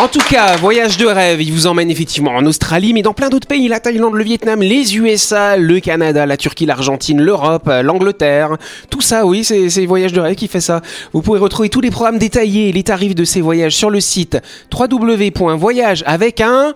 En 0.02 0.08
tout 0.08 0.18
cas, 0.18 0.56
voyage 0.56 0.96
de 0.96 1.06
rêve, 1.06 1.40
il 1.40 1.52
vous 1.52 1.68
emmène 1.68 1.88
effectivement 1.88 2.32
en 2.32 2.44
Australie, 2.44 2.92
mais 2.92 3.02
dans 3.02 3.12
plein 3.14 3.28
d'autres 3.28 3.46
pays, 3.46 3.68
la 3.68 3.78
Thaïlande, 3.78 4.14
le 4.14 4.24
Vietnam, 4.24 4.60
les 4.60 4.96
USA, 4.96 5.56
le 5.56 5.78
Canada, 5.78 6.26
la 6.26 6.36
Turquie, 6.36 6.66
l'Argentine, 6.66 7.22
l'Europe, 7.22 7.68
euh, 7.68 7.82
l'Angleterre. 7.82 8.56
Tout 8.90 9.00
ça, 9.00 9.24
oui, 9.24 9.44
c'est 9.44 9.70
c'est 9.70 9.86
voyage 9.86 10.12
de 10.12 10.20
rêve 10.20 10.34
qui 10.34 10.48
fait 10.48 10.60
ça. 10.60 10.80
Vous 11.12 11.22
pourrez 11.22 11.38
retrouver 11.38 11.68
tous 11.68 11.80
les 11.80 11.92
programmes 11.92 12.18
détaillés 12.18 12.70
et 12.70 12.72
les 12.72 12.82
tarifs 12.82 13.14
de 13.14 13.22
ces 13.22 13.40
voyages 13.40 13.76
sur 13.76 13.90
le 13.90 14.00
site 14.00 14.38
www.voyage 14.76 16.02
avec 16.04 16.40
un 16.40 16.74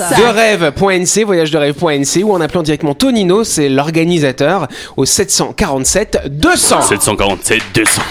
de 0.00 0.34
rêve.nc, 0.34 1.24
voyage 1.24 1.52
de 1.52 1.58
rêve.nc 1.58 2.24
ou 2.24 2.32
en 2.32 2.40
appelant 2.40 2.64
directement 2.64 2.94
Tonino, 2.94 3.44
c'est 3.44 3.68
l'organisateur, 3.68 4.66
au 4.96 5.04
747 5.04 6.22
200. 6.26 6.82
747 6.82 7.62
200. 7.76 8.02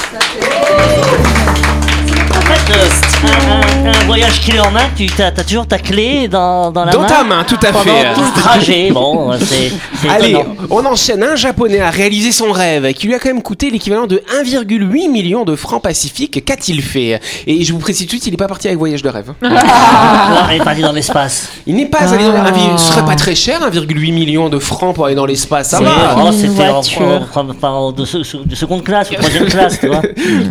En 2.39 2.41
fait, 2.41 2.73
euh, 2.73 2.87
un, 3.27 3.87
un- 3.89 3.91
un 3.91 4.05
voyage 4.05 4.39
clé 4.41 4.59
en 4.59 4.71
main, 4.71 4.85
tu 4.95 5.07
as, 5.21 5.31
toujours 5.31 5.67
ta 5.67 5.77
clé 5.77 6.27
dans, 6.27 6.71
dans 6.71 6.85
la 6.85 6.91
Dans 6.93 7.01
main. 7.01 7.07
ta 7.07 7.23
main, 7.23 7.43
tout 7.43 7.57
à 7.61 7.71
pendant 7.71 7.83
fait. 7.83 8.13
tout 8.13 8.21
le 8.21 8.41
trajet. 8.41 8.89
Bon, 8.99 9.31
c'est 9.39 9.71
c'est 10.01 10.09
Allez, 10.09 10.29
étonnant. 10.31 10.55
on 10.69 10.85
enchaîne. 10.85 11.21
Un 11.23 11.35
japonais 11.35 11.79
a 11.81 11.89
réalisé 11.89 12.31
son 12.31 12.51
rêve 12.51 12.93
qui 12.93 13.07
lui 13.07 13.13
a 13.15 13.19
quand 13.19 13.29
même 13.29 13.41
coûté 13.41 13.69
l'équivalent 13.69 14.07
de 14.07 14.23
1,8 14.43 15.09
million 15.11 15.43
de 15.45 15.55
francs 15.55 15.81
pacifiques. 15.81 16.43
Qu'a-t-il 16.43 16.81
fait? 16.81 17.19
Et 17.45 17.63
je 17.63 17.73
vous 17.73 17.79
précise 17.79 18.07
tout 18.07 18.15
de 18.15 18.21
suite, 18.21 18.27
il 18.27 18.31
n'est 18.31 18.37
pas 18.37 18.47
parti 18.47 18.67
avec 18.67 18.79
voyage 18.79 19.01
de 19.03 19.09
rêve. 19.09 19.33
Ah, 19.43 20.47
on 20.47 20.49
est 20.51 20.63
parti 20.63 20.81
dans 20.81 20.91
l'espace. 20.91 21.49
Il 21.67 21.75
n'est 21.75 21.85
pas 21.87 22.13
allé 22.13 22.23
dans 22.23 22.33
un- 22.33 22.77
Ce 22.77 22.93
serait 22.93 23.05
pas 23.05 23.15
très 23.15 23.35
cher, 23.35 23.59
1,8 23.61 24.11
million 24.13 24.49
de 24.49 24.59
francs 24.59 24.95
pour 24.95 25.05
aller 25.05 25.15
dans 25.15 25.25
l'espace. 25.25 25.69
Ça 25.69 25.77
C'est- 25.79 25.83
va. 25.83 26.15
oh, 26.17 26.27
Une 26.27 26.33
C'était 26.33 26.67
en, 26.69 26.73
voiture. 26.73 27.01
en- 27.35 27.49
en- 27.67 27.67
en- 27.87 27.91
de, 27.91 28.05
se- 28.05 28.37
de 28.37 28.55
seconde 28.55 28.83
classe 28.83 29.09
ou 29.11 29.15
troisième 29.15 29.45
classe, 29.49 29.79
tu 29.79 29.87
vois. 29.87 30.01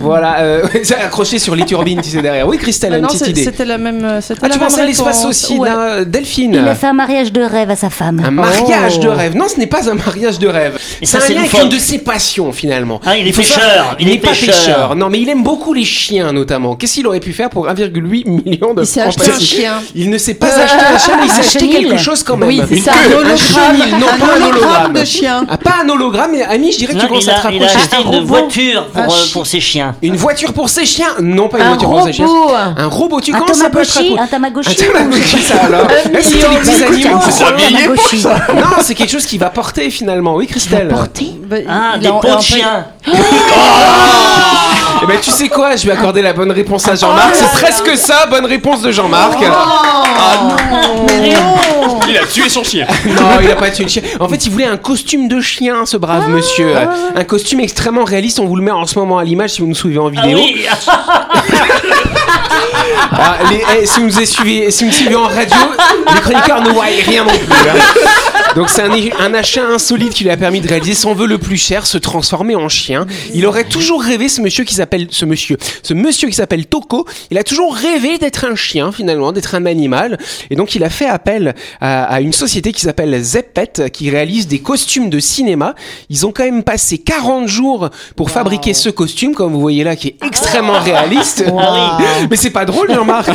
Voilà, 0.01 0.41
euh, 0.41 0.63
c'est 0.83 0.97
accroché 0.97 1.39
sur 1.39 1.55
turbines, 1.79 2.01
tu 2.03 2.11
sais 2.11 2.23
derrière. 2.23 2.47
Oui, 2.47 2.59
Christelle, 2.59 2.95
a 2.95 2.97
une 2.97 3.03
non, 3.03 3.09
petite 3.09 3.25
c'est- 3.25 3.31
idée. 3.31 3.45
c'était 3.45 3.65
la 3.65 3.79
même. 3.79 4.05
euh, 4.05 4.21
Ah, 4.31 4.35
la 4.49 4.55
tu 4.55 4.59
penses 4.59 4.79
à 4.79 4.85
l'espace 4.85 5.25
aussi, 5.25 5.59
Ouais. 5.59 5.69
là, 5.69 6.05
Delphine 6.05 6.55
Il 6.55 6.69
a 6.69 6.75
fait 6.75 6.87
un 6.87 6.93
mariage 6.93 7.33
de 7.33 7.43
rêve 7.43 7.71
à 7.71 7.77
sa 7.77 7.91
femme. 7.91 8.21
Un 8.25 8.31
mariage 8.31 8.95
Oh. 8.99 9.03
de 9.05 9.09
rêve. 9.09 9.37
Non, 9.37 9.47
ce 9.49 9.59
n'est 9.59 9.67
pas 9.67 9.89
un 9.91 9.95
mariage 9.95 10.39
de 10.39 10.49
rêve. 10.49 10.79
C'est 11.01 11.07
ça, 11.07 11.19
un 11.19 11.21
c'est 11.21 11.35
lien 11.35 11.41
avec 11.41 11.53
une 11.63 11.69
de 11.69 11.79
ses 11.79 11.99
passions, 11.99 12.53
finalement. 12.53 13.01
Ah, 13.07 13.17
il 13.17 13.27
est 13.29 13.33
pêcheur, 13.33 13.97
il 13.99 14.07
Il 14.07 14.09
est 14.11 14.15
n'est 14.15 14.19
pas 14.21 14.29
pêcheur. 14.31 14.97
Non, 14.97 15.09
mais 15.11 15.21
il 15.21 15.29
aime 15.29 15.43
beaucoup 15.43 15.73
les 15.75 15.85
chiens, 15.85 16.33
notamment. 16.33 16.77
Qu'est-ce 16.77 16.95
qu'il 16.95 17.07
aurait 17.07 17.21
pu 17.21 17.33
faire 17.33 17.51
pour 17.51 17.69
1,8 17.69 18.25
million 18.27 18.75
de 18.75 18.83
Il 18.83 18.87
s'est 18.87 19.01
francs 19.03 19.17
acheté 19.19 19.31
un 19.33 19.39
chien. 19.39 19.73
Il 19.95 20.11
ne 20.11 20.19
s'est 20.19 20.35
pas 20.35 20.47
acheté 20.49 20.85
un 20.95 20.99
chien, 20.99 21.17
mais 21.19 21.27
il 21.27 21.31
s'est 21.31 21.41
acheté 21.41 21.69
quelque 21.69 21.97
chose 21.99 22.23
quand 22.23 22.37
même. 22.37 22.49
Oui, 22.49 22.61
c'est 22.69 22.79
ça, 22.79 22.93
un 22.93 23.07
hologramme. 23.13 23.37
chenil, 23.37 23.91
non 24.01 24.07
Un 24.13 24.19
pas 24.19 24.27
un 24.27 24.37
hologramme 24.37 24.49
hologramme. 24.51 24.93
de 24.95 25.05
chien. 25.05 25.47
Ah, 25.49 25.59
pas 25.59 25.75
un 25.85 25.89
hologramme, 25.89 26.31
mais 26.33 26.43
Ami, 26.43 26.73
je 26.73 26.79
dirais 26.79 26.95
que 26.95 27.01
tu 27.01 27.07
commences 27.07 27.25
il, 27.25 27.31
à 27.31 27.35
te 27.35 27.47
a, 27.47 27.51
il 27.53 27.63
a 27.63 27.67
rapprocher. 27.67 27.87
acheté 27.95 27.97
Un 28.09 28.13
une 28.19 28.25
voiture 28.25 28.87
euh, 28.97 29.07
pour 29.33 29.47
ses 29.47 29.61
chiens. 29.61 29.95
Une 30.03 30.17
voiture 30.17 30.53
pour 30.53 30.69
ses 30.69 30.87
chiens 30.87 31.09
Non, 31.21 31.49
pas 31.49 31.59
une 31.59 31.68
Un 31.73 31.77
robot. 31.77 32.55
Un 32.77 32.87
robot, 32.87 33.21
tu 33.21 33.33
commences 33.33 33.59
tamagotchi, 33.59 34.17
un 34.19 34.27
tamagotchi. 34.27 34.71
Un 34.71 34.93
tamagotchi, 34.93 35.39
ça 35.43 35.55
alors 35.65 35.87
Un 35.87 36.19
Est-ce 36.19 36.35
des 36.65 36.83
animaux. 36.83 37.95
Non, 38.55 38.77
c'est 38.83 38.95
quelque 38.95 39.11
chose 39.13 39.27
qui 39.27 39.39
va 39.39 39.51
porter 39.51 39.91
finalement. 39.91 40.35
Oui, 40.35 40.47
Christelle. 40.47 40.89
Bah, 40.89 41.57
Ah, 41.69 41.99
des 41.99 42.09
pots 42.09 42.37
de 42.37 42.41
chiens. 42.43 42.87
Eh 45.01 45.07
ben 45.07 45.19
tu 45.21 45.31
sais 45.31 45.49
quoi, 45.49 45.77
je 45.77 45.87
vais 45.87 45.93
accorder 45.93 46.23
la 46.23 46.33
bonne 46.33 46.51
réponse 46.51 46.89
à 46.89 46.97
Jean-Marc. 46.97 47.35
C'est 47.35 47.53
presque 47.53 47.97
ça, 47.97 48.27
bonne 48.27 48.47
réponse 48.47 48.83
de 48.83 48.91
Jean-Marc. 48.91 49.39
Il 49.41 49.47
a 49.47 50.68
tué 52.29 52.49
son 52.49 52.63
chien. 52.65 52.87
Non, 53.07 53.41
il 53.43 53.51
a 53.51 53.57
pas 53.57 53.71
tué 53.71 53.85
le 53.85 53.91
chien. 53.91 54.03
En 54.21 54.29
fait, 54.29 54.45
il 54.47 54.53
voulait 54.53 54.67
un 54.67 54.77
costume 54.77 55.29
de 55.29 55.41
chien, 55.41 55.87
ce 55.87 55.97
brave 55.97 56.29
monsieur. 56.31 56.73
Un 57.15 57.25
costume 57.25 57.61
extrêmement 57.61 58.05
réaliste. 58.05 58.39
On 58.41 58.47
vous 58.47 58.57
le 58.57 58.63
met 58.63 58.71
en 58.71 58.87
ce 58.87 58.99
moment 58.99 59.19
à 59.19 59.25
l'image 59.25 59.51
si 59.51 59.61
vous 59.61 59.67
nous 59.67 59.75
suivez 59.75 59.99
en 59.99 60.07
Ah 60.09 60.11
vidéo. 60.27 60.39
oui, 60.39 60.67
Ah, 63.13 63.39
les- 63.51 63.63
eh, 63.83 63.87
si, 63.87 64.01
vous 64.01 64.07
nous 64.07 64.25
suivez, 64.27 64.71
si 64.71 64.85
vous 64.85 64.91
me 64.91 64.95
suivez 64.95 65.15
en 65.17 65.25
radio, 65.25 65.57
les 66.15 66.21
chroniqueurs 66.21 66.63
ne 66.63 66.71
voient 66.71 66.85
rien 66.85 67.25
non 67.25 67.31
plus. 67.31 67.69
hein. 67.69 67.75
Donc 68.57 68.71
c'est 68.71 68.83
un, 68.83 68.91
un 69.21 69.35
achat 69.35 69.65
insolite 69.67 70.13
qui 70.15 70.25
lui 70.25 70.31
a 70.31 70.37
permis 70.37 70.61
de 70.61 70.69
réaliser 70.69 70.95
son 70.95 71.15
vœu 71.15 71.27
le 71.27 71.39
plus 71.39 71.57
cher, 71.57 71.87
se 71.87 71.99
transformer 71.99 72.57
en 72.57 72.69
chien. 72.69 73.07
Il 73.35 73.47
aurait 73.47 73.65
toujours 73.65 74.03
rêvé, 74.03 74.29
ce 74.29 74.41
monsieur 74.41 74.65
qui 74.65 74.75
s'appelle, 74.75 75.07
ce 75.11 75.25
monsieur, 75.25 75.59
ce 75.83 75.95
monsieur 75.95 76.29
qui 76.29 76.35
s'appelle 76.35 76.67
Toko, 76.67 77.07
il 77.31 77.39
a 77.39 77.45
toujours 77.45 77.75
rêvé 77.75 78.19
d'être 78.19 78.45
un 78.45 78.55
chien 78.57 78.91
finalement, 78.91 79.33
d'être 79.33 79.55
un 79.55 79.67
animal. 79.67 80.19
Et 80.51 80.57
donc 80.57 80.75
il 80.75 80.83
a 80.83 80.91
fait 80.91 81.07
appel 81.07 81.55
à, 81.81 82.05
à 82.05 82.21
une 82.21 82.33
société 82.33 82.73
qui 82.73 82.81
s'appelle 82.81 83.21
Zeppet, 83.23 83.91
qui 83.93 84.11
réalise 84.11 84.49
des 84.49 84.61
costumes 84.61 85.11
de 85.11 85.21
cinéma. 85.21 85.75
Ils 86.11 86.27
ont 86.27 86.33
quand 86.33 86.45
même 86.45 86.63
passé 86.65 86.99
40 86.99 87.49
jours 87.49 87.91
pour 88.17 88.31
fabriquer 88.31 88.75
ce 88.75 88.89
costume, 88.89 89.35
comme 89.35 89.53
vous 89.53 89.61
voyez 89.61 89.85
là, 89.85 89.95
qui 89.95 90.09
est 90.09 90.17
extrêmement 90.27 90.81
réaliste. 90.81 91.45
Ah 91.59 91.99
Mais 92.31 92.37
c'est 92.37 92.51
pas 92.51 92.65
drôle, 92.65 92.93
Jean-Marc. 92.93 93.31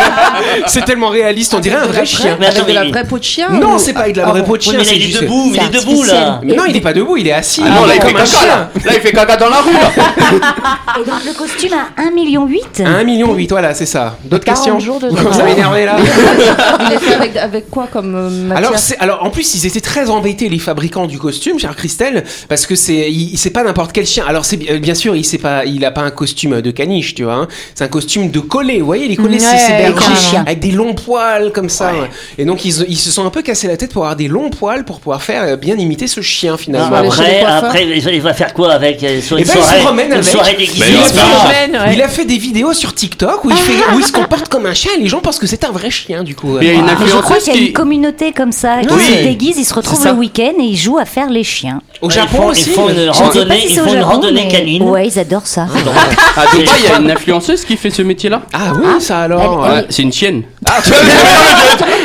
c'est 0.66 0.84
tellement 0.84 1.08
réaliste, 1.08 1.54
on 1.54 1.60
dirait 1.60 1.76
un 1.76 1.86
vrai 1.86 2.04
chien. 2.06 2.36
Mais 2.40 2.46
Avec 2.46 2.66
de 2.66 2.72
la 2.72 2.84
vraie 2.84 3.04
peau 3.04 3.18
de 3.18 3.24
chien 3.24 3.48
Non, 3.50 3.78
c'est 3.78 3.92
pas 3.92 4.00
avec 4.00 4.14
de 4.14 4.20
la 4.20 4.28
Ah 4.28 4.30
vraie 4.30 4.44
peau 4.44 4.56
de 4.56 4.62
chien. 4.62 4.78
mais 4.78 4.96
il 4.96 5.14
est 5.16 5.20
debout, 5.20 5.52
il 5.54 5.62
est 5.62 5.80
debout 5.80 6.02
là. 6.04 6.40
Mais 6.42 6.54
non, 6.54 6.64
il 6.68 6.76
est 6.76 6.80
pas 6.80 6.92
debout, 6.92 7.16
il 7.16 7.26
est 7.28 7.32
assis. 7.32 7.62
Ah 7.64 7.70
non, 7.70 7.86
là, 7.86 7.94
il 7.96 8.00
fait 8.02 8.06
comme 8.12 8.16
un 8.16 8.24
caca, 8.24 8.38
chien. 8.38 8.48
là. 8.48 8.92
Il 8.94 9.00
fait 9.00 9.12
caca 9.12 9.36
dans 9.36 9.48
la 9.48 9.60
rue. 9.60 9.70
Et 11.00 11.04
donc 11.04 11.24
le 11.24 11.32
costume 11.32 11.72
à 11.72 12.02
1,8 12.02 12.14
million. 12.14 12.48
1 12.84 13.04
million 13.04 13.34
8, 13.34 13.50
voilà, 13.50 13.74
c'est 13.74 13.86
ça. 13.86 14.16
D'autres 14.24 14.44
40 14.44 14.58
questions 14.64 14.78
jours 14.80 15.00
de 15.00 15.08
Vous 15.08 15.40
avez 15.40 15.52
énervé 15.52 15.84
là 15.86 15.96
Il 16.86 16.92
est 16.92 16.98
fait 16.98 17.14
avec, 17.14 17.36
avec 17.36 17.70
quoi 17.70 17.88
comme 17.92 18.14
euh, 18.14 18.30
matière 18.30 18.72
alors, 19.00 19.24
en 19.24 19.30
plus, 19.30 19.54
ils 19.54 19.66
étaient 19.66 19.80
très 19.80 20.10
embêtés, 20.10 20.48
les 20.48 20.58
fabricants 20.58 21.06
du 21.06 21.18
costume, 21.18 21.58
chère 21.58 21.74
Christelle, 21.76 22.24
parce 22.48 22.66
que 22.66 22.74
c'est, 22.74 23.10
il, 23.10 23.36
c'est 23.36 23.50
pas 23.50 23.64
n'importe 23.64 23.92
quel 23.92 24.06
chien. 24.06 24.24
Alors, 24.26 24.44
c'est 24.44 24.58
euh, 24.70 24.78
bien 24.78 24.94
sûr, 24.94 25.16
il 25.16 25.24
c'est 25.24 25.38
pas, 25.38 25.64
il 25.64 25.84
a 25.84 25.90
pas 25.90 26.02
un 26.02 26.10
costume 26.10 26.60
de 26.60 26.70
caniche, 26.70 27.14
tu 27.14 27.24
vois. 27.24 27.34
hein. 27.34 27.48
C'est 27.74 27.84
un 27.84 27.88
costume 27.88 28.11
de 28.20 28.40
collet. 28.40 28.80
Vous 28.80 28.86
voyez, 28.86 29.08
les 29.08 29.16
collets, 29.16 29.38
c'est 29.38 29.46
Ouais, 29.52 29.58
ces 29.58 29.72
bergers 29.72 29.94
carrément. 29.98 30.46
avec 30.46 30.60
des 30.60 30.70
longs 30.70 30.94
poils 30.94 31.52
comme 31.52 31.68
ça. 31.68 31.92
Et 32.38 32.44
donc, 32.44 32.64
ils, 32.64 32.84
ils 32.88 32.96
se 32.98 33.10
sont 33.10 33.24
un 33.26 33.30
peu 33.30 33.42
cassés 33.42 33.68
la 33.68 33.76
tête 33.76 33.92
pour 33.92 34.02
avoir 34.02 34.16
des 34.16 34.28
longs 34.28 34.50
poils 34.50 34.84
pour 34.84 35.00
pouvoir 35.00 35.22
faire 35.22 35.42
euh, 35.44 35.56
bien 35.56 35.76
imiter 35.76 36.06
ce 36.06 36.20
chien 36.20 36.56
finalement. 36.56 36.96
Ah, 36.96 37.00
après, 37.00 37.40
après, 37.42 37.86
il 37.98 38.20
va- 38.20 38.34
faire 38.34 38.54
quoi 38.54 38.72
avec 38.72 39.02
euh, 39.02 39.20
sur 39.20 39.38
Eh 39.38 39.42
une 39.42 39.46
ben, 39.48 39.54
il 39.56 39.62
soirée, 39.62 40.04
une 40.06 40.12
avec. 40.12 40.24
soirée 40.24 40.56
il 40.58 40.82
a, 40.82 41.02
fait, 41.02 41.20
promène, 41.20 41.72
ouais. 41.72 41.94
il 41.94 42.02
a 42.02 42.08
fait 42.08 42.24
des 42.24 42.38
vidéos 42.38 42.72
sur 42.72 42.94
TikTok 42.94 43.44
où 43.44 43.50
il, 43.50 43.56
fait, 43.56 43.94
où 43.94 43.98
il 43.98 44.04
se 44.04 44.12
comporte 44.12 44.48
comme 44.48 44.66
un 44.66 44.74
chien 44.74 44.92
et 44.96 45.00
les 45.00 45.08
gens 45.08 45.20
pensent 45.20 45.38
que 45.38 45.46
c'est 45.46 45.64
un 45.64 45.70
vrai 45.70 45.90
chien 45.90 46.22
du 46.22 46.34
coup. 46.34 46.58
Il 46.60 46.66
y 46.66 46.70
a 46.70 46.74
une 46.74 46.84
Mais 46.84 46.92
je 47.06 47.16
crois 47.18 47.38
qu'il 47.38 47.54
y 47.54 47.58
a 47.58 47.60
une 47.66 47.72
communauté 47.72 48.32
comme 48.32 48.52
ça 48.52 48.80
qui 48.80 48.94
Oui. 48.94 49.02
se 49.02 49.22
déguise, 49.24 49.58
ils 49.58 49.64
se 49.64 49.74
retrouvent 49.74 50.04
le 50.04 50.12
week-end 50.12 50.52
et 50.58 50.62
ils 50.64 50.76
jouent 50.76 50.98
à 50.98 51.04
faire 51.04 51.30
les 51.30 51.44
chiens. 51.44 51.80
Au 52.02 52.08
Ils 52.10 52.14
Japon 52.14 52.36
font- 52.36 52.46
aussi 52.48 52.70
Ils 52.70 52.72
font 52.74 52.88
une 52.88 53.08
randonnée, 53.10 53.60
si 53.60 53.72
ils 53.74 53.78
font 53.78 53.94
une 53.94 54.02
randonnée 54.02 54.48
canine. 54.48 54.82
Ouais, 54.82 55.06
ils 55.08 55.18
adorent 55.18 55.46
ça. 55.46 55.62
À 56.36 56.46
Dubaï, 56.56 56.66
il 56.84 56.90
y 56.90 56.92
a 56.92 56.98
une 56.98 57.10
influenceuse 57.10 57.64
qui 57.64 57.76
fait 57.76 57.90
ce 57.90 58.02
métier-là. 58.02 58.42
Ah 58.52 58.72
oui, 58.74 59.00
ça 59.00 59.20
alors. 59.20 59.60
Ouais, 59.60 59.84
c'est 59.88 60.02
une 60.02 60.12
chienne. 60.12 60.42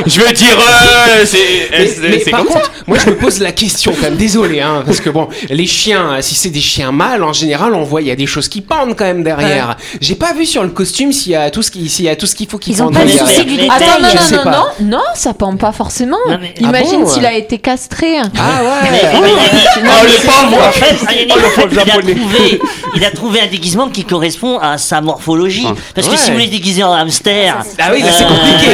je 0.06 0.20
veux 0.22 0.34
dire, 0.34 0.58
euh, 0.60 1.26
c'est 1.26 2.30
par 2.32 2.42
comme 2.42 2.50
contre, 2.50 2.72
moi 2.88 2.98
je 3.04 3.10
me 3.10 3.16
pose 3.16 3.40
la 3.40 3.52
question 3.52 3.94
quand 3.96 4.04
même, 4.04 4.16
désolé, 4.18 4.62
hein, 4.62 4.84
parce 4.86 5.00
que 5.00 5.10
bon, 5.10 5.28
les 5.50 5.66
chiens, 5.68 6.18
si 6.22 6.36
c'est 6.36 6.50
des 6.50 6.60
chiens 6.60 6.92
mâles, 6.92 7.24
en 7.24 7.34
général, 7.34 7.74
on 7.74 7.84
voit 7.84 8.02
il 8.02 8.08
y 8.08 8.12
a 8.12 8.16
des 8.16 8.26
choses 8.28 8.48
qui 8.48 8.62
pendent 8.62 8.96
quand 8.96 9.06
même 9.06 9.24
derrière. 9.24 9.78
J'ai 10.02 10.16
pas 10.16 10.34
vu 10.34 10.46
sur 10.46 10.64
le 10.64 10.70
costume 10.70 11.12
s'il 11.12 11.32
y 11.32 11.36
a 11.36 11.50
tout 11.50 11.64
ce 11.64 11.72
qui, 11.72 11.90
s'il 11.90 12.06
y 12.06 12.10
a 12.10 12.16
tout 12.16 12.26
ce 12.28 12.36
qu'il 12.36 12.48
faut 12.48 12.58
qu'il 12.58 12.74
Ils 12.74 12.82
ont 12.82 12.86
pende 12.86 12.96
pas 12.96 13.00
le 13.06 13.08
derrière. 13.08 13.28
souci 13.28 13.46
du 13.46 13.56
Mais- 13.56 13.62
détail. 13.64 13.78
Attends, 13.84 14.02
non, 14.02 14.08
non, 14.08 14.44
non, 14.44 14.52
non, 14.52 14.98
non, 14.98 15.04
ça 15.16 15.34
pend 15.34 15.56
pas 15.56 15.72
forcément. 15.72 16.18
Non, 16.28 16.38
mais- 16.42 16.54
Imagine 16.60 16.90
Ah 17.02 17.04
bon 17.04 17.08
s'il 17.08 17.26
a 17.26 17.34
été 17.34 17.58
castré. 17.58 18.18
Ah 18.18 18.62
Mais- 18.84 19.20
ouais. 19.20 19.87
Oh, 19.90 20.04
le 20.04 20.26
pauvre 20.26 20.68
En 20.68 20.72
fait, 20.72 20.94
en 20.94 21.06
fait, 21.06 21.26
pauvre 21.28 21.70
il, 21.72 21.80
a 21.80 21.86
trouvé, 21.86 22.60
il 22.96 23.06
a 23.06 23.12
trouvé 23.12 23.42
un 23.42 23.48
déguisement 23.48 23.90
qui 23.90 24.04
correspond 24.06 24.60
à 24.60 24.78
sa 24.78 25.02
morphologie. 25.02 25.68
Parce 25.96 26.08
que 26.08 26.12
Ouais. 26.14 26.18
si 26.18 26.28
vous 26.28 26.34
voulez 26.38 26.48
déguiser 26.48 26.84
en 26.84 26.94
hamster, 26.94 27.58
Ah 27.80 27.90
oui, 27.94 28.02
là, 28.02 28.10
c'est 28.12 28.24
euh, 28.26 28.28
compliqué. 28.28 28.68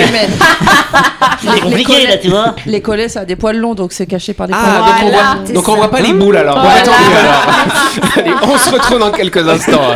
C'est 1.53 1.60
compliqué 1.62 2.08
là, 2.08 2.17
tu 2.17 2.29
vois. 2.29 2.55
les 2.65 2.82
collets, 2.82 3.10
ça 3.10 3.22
a 3.22 3.25
des 3.25 3.36
poils 3.36 3.58
longs, 3.58 3.75
donc 3.75 3.91
c'est 3.93 4.05
caché 4.08 4.34
par 4.34 4.48
des 4.48 4.53
Ah, 4.55 4.60
poils. 4.62 4.84
donc 4.84 4.96
on 5.03 5.10
Voilà. 5.10 5.36
voit, 5.46 5.53
donc 5.53 5.70
on 5.70 5.75
voit 5.75 5.91
pas 5.91 6.00
les 6.01 6.13
boules 6.13 6.38
alors. 6.38 6.58
Attendez, 6.58 6.96
alors. 7.20 8.12
Allez, 8.17 8.32
on 8.43 8.58
se 8.58 8.70
retrouve 8.70 9.00
dans 9.00 9.12
quelques 9.12 9.48
instants. 9.48 9.96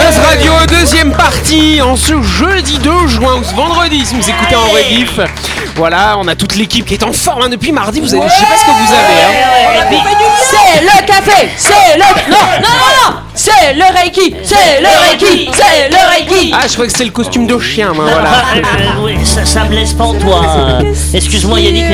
Buzz 0.00 0.18
Radio, 0.30 0.52
deuxième 0.68 1.12
partie, 1.12 1.80
en 1.82 1.94
ce 1.96 2.20
jeudi 2.22 2.78
2 2.78 2.90
juin 3.08 3.36
ou 3.40 3.44
ce 3.44 3.54
vendredi, 3.54 4.04
si 4.06 4.14
vous 4.14 4.28
écoutez 4.30 4.56
en 4.56 4.64
rediff. 4.70 5.20
Voilà, 5.76 6.16
on 6.18 6.26
a 6.28 6.34
toute 6.34 6.56
l'équipe 6.56 6.86
qui 6.86 6.94
est 6.94 7.02
en 7.04 7.12
forme 7.12 7.42
hein, 7.42 7.48
depuis 7.48 7.70
mardi. 7.72 8.00
Vous 8.00 8.14
avez, 8.14 8.22
je 8.26 8.34
sais 8.34 8.44
pas 8.46 8.56
ce 8.56 8.64
que 8.64 8.70
vous 8.70 8.92
avez. 8.92 9.22
hein. 9.22 10.00
C'est 10.50 10.82
le 10.82 11.06
café 11.06 11.48
C'est 11.56 11.96
le... 11.96 12.30
Non, 12.30 12.36
non, 12.38 12.68
non, 12.68 13.10
non 13.12 13.16
C'est 13.34 13.74
le 13.74 13.84
Reiki 13.94 14.34
C'est 14.42 14.80
le 14.80 14.88
Reiki 15.10 15.50
C'est 15.52 15.88
le 15.88 15.96
Reiki 16.10 16.54
Ah, 16.54 16.66
je 16.66 16.72
crois 16.74 16.86
que 16.86 16.92
c'est 16.96 17.04
le 17.04 17.10
costume 17.10 17.46
de 17.46 17.58
chien, 17.58 17.92
moi, 17.94 18.04
voilà. 18.10 18.30
Ah, 18.32 18.56
euh, 18.56 19.04
oui, 19.04 19.14
ça, 19.24 19.44
ça 19.44 19.64
me 19.64 19.74
laisse 19.74 19.92
pantois. 19.92 20.42
Euh, 20.82 20.94
Excuse-moi 21.14 21.60
Yannick, 21.60 21.84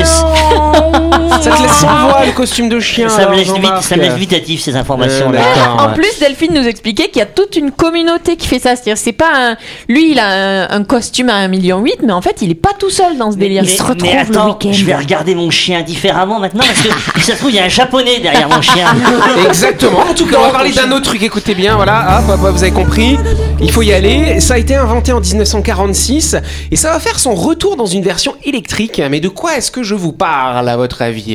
Ça 1.41 1.51
te 1.51 1.61
laisse 1.61 1.71
sans 1.71 1.87
voix, 2.07 2.25
le 2.25 2.31
costume 2.31 2.69
de 2.69 2.79
chien. 2.79 3.09
ça 3.09 3.29
me 3.29 3.35
laisse, 3.35 3.51
vite, 3.51 3.81
ça 3.81 3.95
me 3.95 4.01
laisse 4.01 4.13
vitatif 4.15 4.61
ces 4.61 4.75
informations 4.75 5.29
Euh, 5.29 5.33
là. 5.33 5.39
d'accord. 5.41 5.87
En 5.89 5.93
plus, 5.93 6.19
Delphine 6.19 6.53
nous 6.53 6.67
expliquait 6.67 7.07
qu'il 7.09 7.19
y 7.19 7.21
a 7.21 7.25
toute 7.27 7.55
une 7.55 7.71
communauté 7.71 8.35
qui 8.35 8.47
fait 8.47 8.59
ça. 8.59 8.75
C'est-à-dire, 8.75 8.97
c'est 8.97 9.11
pas 9.13 9.29
un. 9.51 9.57
Lui, 9.87 10.11
il 10.11 10.19
a 10.19 10.27
un, 10.27 10.69
un 10.79 10.83
costume 10.83 11.29
à 11.29 11.47
1,8 11.47 11.49
million, 11.49 11.83
mais 12.03 12.11
en 12.11 12.21
fait, 12.21 12.37
il 12.41 12.51
est 12.51 12.55
pas 12.55 12.71
tout 12.77 12.89
seul 12.89 13.17
dans 13.17 13.31
ce 13.31 13.37
délire. 13.37 13.63
Mais, 13.63 13.69
se 13.69 13.81
mais 13.83 13.89
retrouvent 13.89 14.31
le 14.31 14.39
week-end. 14.51 14.73
je 14.73 14.85
vais 14.85 14.95
regarder 14.95 15.35
mon 15.35 15.49
chien 15.49 15.81
différemment 15.81 16.39
maintenant 16.39 16.63
parce 16.65 16.81
que 16.81 17.21
ça 17.21 17.33
se 17.33 17.37
trouve 17.37 17.51
il 17.51 17.55
y 17.55 17.59
a 17.59 17.65
un 17.65 17.69
japonais 17.69 18.19
derrière 18.19 18.49
mon 18.49 18.61
chien. 18.61 18.87
Exactement. 19.47 19.99
En 20.09 20.13
tout 20.13 20.25
cas, 20.25 20.37
on 20.39 20.43
va 20.43 20.49
parler 20.49 20.71
d'un 20.71 20.91
autre 20.91 21.05
truc. 21.05 21.21
Écoutez 21.23 21.53
bien, 21.55 21.75
voilà. 21.75 22.19
Hop, 22.27 22.39
hop, 22.43 22.51
vous 22.51 22.63
avez 22.63 22.71
compris. 22.71 23.17
Il 23.61 23.71
faut 23.71 23.81
y 23.81 23.93
aller. 23.93 24.39
Ça 24.39 24.55
a 24.55 24.57
été 24.57 24.75
inventé 24.75 25.11
en 25.13 25.19
1946 25.19 26.35
et 26.71 26.75
ça 26.75 26.91
va 26.91 26.99
faire 26.99 27.19
son 27.19 27.33
retour 27.35 27.75
dans 27.75 27.85
une 27.85 28.03
version 28.03 28.35
électrique. 28.43 29.01
Mais 29.09 29.19
de 29.19 29.29
quoi 29.29 29.57
est-ce 29.57 29.71
que 29.71 29.83
je 29.83 29.95
vous 29.95 30.11
parle, 30.11 30.67
à 30.69 30.77
votre 30.77 31.01
avis? 31.01 31.26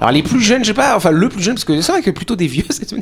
Alors, 0.00 0.12
les 0.12 0.22
plus 0.22 0.40
jeunes, 0.40 0.62
je 0.64 0.68
sais 0.68 0.74
pas. 0.74 0.96
Enfin, 0.96 1.10
le 1.10 1.28
plus 1.28 1.42
jeune, 1.42 1.54
parce 1.54 1.64
que 1.64 1.80
c'est 1.80 1.92
vrai 1.92 2.02
que 2.02 2.10
plutôt 2.10 2.36
des 2.36 2.46
vieux. 2.46 2.64
c'est- 2.70 2.94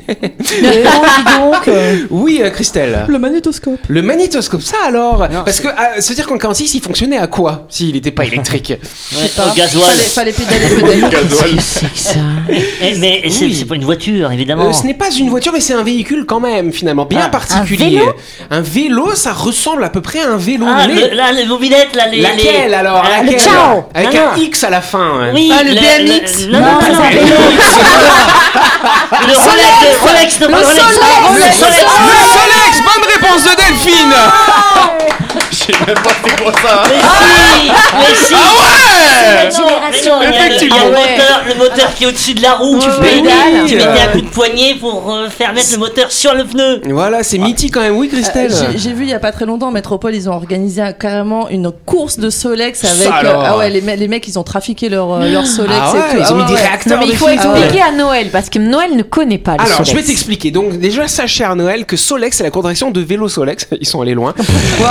Oui, 2.11 2.40
euh, 2.42 2.50
Christelle. 2.50 3.04
Le 3.09 3.18
magnétoscope 3.18 3.78
Le 3.88 4.02
magnétoscope, 4.02 4.62
ça 4.62 4.76
alors 4.87 5.26
Parce 5.45 5.61
que, 5.61 5.68
ah, 5.76 6.00
se 6.00 6.12
dire 6.12 6.26
qu'en 6.26 6.38
46, 6.38 6.75
il 6.75 6.83
fonctionnait 6.83 7.18
à 7.18 7.26
quoi 7.26 7.66
S'il 7.68 7.92
n'était 7.95 8.11
pas 8.11 8.25
électrique 8.25 8.73
Ouais, 9.12 9.30
au 9.38 9.54
gasoil. 9.57 9.83
Fallait, 9.85 10.33
fallait 10.33 10.33
pédaler 10.33 11.00
peut-être. 11.11 11.45
C'est 11.61 11.97
ça. 11.97 12.21
Eh, 12.50 12.95
mais 12.99 13.23
c'est 13.30 13.45
Oui. 13.45 13.64
pas 13.64 13.75
une 13.75 13.85
voiture 13.85 14.30
évidemment. 14.33 14.68
Euh, 14.68 14.73
ce 14.73 14.85
n'est 14.87 14.95
pas 14.95 15.11
une 15.11 15.28
voiture, 15.30 15.52
mais 15.52 15.61
c'est 15.61 15.75
un 15.75 15.83
véhicule 15.83 16.25
quand 16.26 16.40
même, 16.40 16.73
finalement, 16.73 17.04
bien 17.04 17.23
Ah, 17.25 17.28
particulier. 17.28 17.87
un 17.87 18.00
vélo 18.00 18.12
Un 18.50 18.61
vélo, 18.61 19.14
ça 19.14 19.33
ressemble 19.33 19.85
à 19.85 19.90
peu 19.90 20.00
près 20.00 20.21
à 20.21 20.28
un 20.30 20.37
vélo. 20.37 20.66
ah, 20.68 20.87
le, 20.87 21.14
là, 21.14 21.33
les 21.33 21.47
mobilettes, 21.47 21.95
là, 21.95 22.07
les. 22.09 22.21
Laquelle 22.21 22.68
les- 22.68 22.75
alors 22.75 23.02
Ah, 23.04 23.23
Laquelle 23.23 23.40
ciao. 23.40 23.85
Avec 23.95 24.12
Non, 24.14 24.21
un 24.21 24.37
non. 24.37 24.42
X 24.42 24.64
à 24.64 24.71
la 24.71 24.80
fin. 24.80 24.99
hein. 25.23 25.30
Oui, 25.35 25.50
Ah, 25.52 25.62
le 25.62 25.73
BMX. 25.73 26.27
Non, 26.49 26.61
non, 26.61 26.66
Non, 26.66 26.78
le 29.26 29.35
Rolex, 29.35 29.75
le 29.80 29.90
Rolex, 30.02 30.38
non, 30.40 30.49
le 30.49 30.54
Rolex. 30.54 30.78
Le 30.78 31.37
Le 31.38 31.52
Solex. 31.52 31.85
Solex, 32.32 32.73
bonne 32.82 33.04
réponse 33.12 33.42
de 33.44 33.56
Delphine 33.56 34.14
Je 35.50 35.56
sais 35.56 35.73
même 35.87 35.94
pas 35.97 36.11
c'est 36.25 36.42
quoi 36.42 36.52
ça. 36.52 36.82
Mais 36.88 36.94
si, 36.99 37.70
mais 37.99 38.14
si. 38.14 38.35
Ah 38.35 38.38
ouais 38.61 39.50
Non, 39.58 39.66
mais 39.90 40.08
non, 40.08 40.20
il 40.23 40.68
y 40.68 40.73
a 40.73 40.85
le- 40.85 40.90
moteur, 40.90 41.42
le 41.47 41.54
moteur 41.54 41.94
qui 41.94 42.04
est 42.04 42.06
au-dessus 42.06 42.35
de 42.35 42.42
la 42.42 42.54
roue. 42.54 42.78
Tu 42.78 42.88
Ouais, 42.88 42.94
fais 43.02 43.20
pédale. 43.23 43.66
tu 43.66 43.75
mettais 43.76 44.00
un 44.00 44.08
coup 44.12 44.20
de 44.20 44.28
poignet 44.28 44.75
pour 44.80 45.12
euh, 45.12 45.28
faire 45.28 45.52
mettre 45.52 45.68
le 45.73 45.78
moteur 45.78 46.11
sur 46.12 46.35
le 46.35 46.44
pneu. 46.44 46.80
Voilà, 46.88 47.23
c'est 47.23 47.38
mythique 47.38 47.75
quand 47.75 47.80
même, 47.80 47.97
oui 47.97 48.08
Christelle 48.08 48.52
Euh, 48.52 48.73
J'ai 48.76 48.92
vu 48.92 49.04
il 49.04 49.11
y 49.11 49.14
a 49.14 49.18
pas 49.18 49.32
très 49.32 49.44
longtemps 49.47 49.68
en 49.68 49.73
métropole, 49.73 50.14
ils 50.14 50.28
ont 50.28 50.32
organisé 50.35 50.82
carrément 50.99 51.49
une 51.49 51.70
course 51.73 52.18
de 52.18 52.30
Solex 52.30 52.85
avec. 52.85 53.08
alors. 53.12 53.44
ah 53.47 53.56
ouais, 53.58 53.70
les, 53.70 53.80
me- 53.80 53.94
les 53.97 54.08
mecs 54.08 54.26
ils 54.28 54.38
ont 54.38 54.44
trafiqué 54.44 54.88
leur, 54.88 55.12
euh, 55.12 55.28
leur 55.30 55.47
Solex 55.47 55.78
Ah 55.80 55.92
et 56.12 56.16
tout. 56.16 56.17
Ils 56.18 56.25
ont 56.25 56.26
Ah 56.30 56.34
mis 56.34 56.42
ouais, 56.42 56.48
des 56.48 56.54
réacteurs 56.54 57.00
Non, 57.00 57.06
mais 57.06 57.12
il 57.12 57.16
faut 57.16 57.28
expliquer 57.28 57.80
à 57.82 57.92
Noël, 57.92 58.28
parce 58.30 58.50
que 58.50 58.58
Noël 58.58 58.96
ne 58.96 59.02
connaît 59.02 59.38
pas 59.38 59.56
le 59.56 59.62
Alors, 59.62 59.84
je 59.84 59.94
vais 59.94 60.02
t'expliquer. 60.02 60.50
Donc, 60.50 60.78
déjà, 60.78 61.08
sachez 61.08 61.44
à 61.44 61.54
Noël 61.54 61.87
que 61.87 61.96
Solex, 61.96 62.37
c'est 62.37 62.42
la 62.44 62.50
contraction 62.50 62.90
de 62.90 63.00
vélo 63.00 63.28
Solex. 63.28 63.68
Ils 63.80 63.87
sont 63.87 64.00
allés 64.00 64.14
loin. 64.14 64.34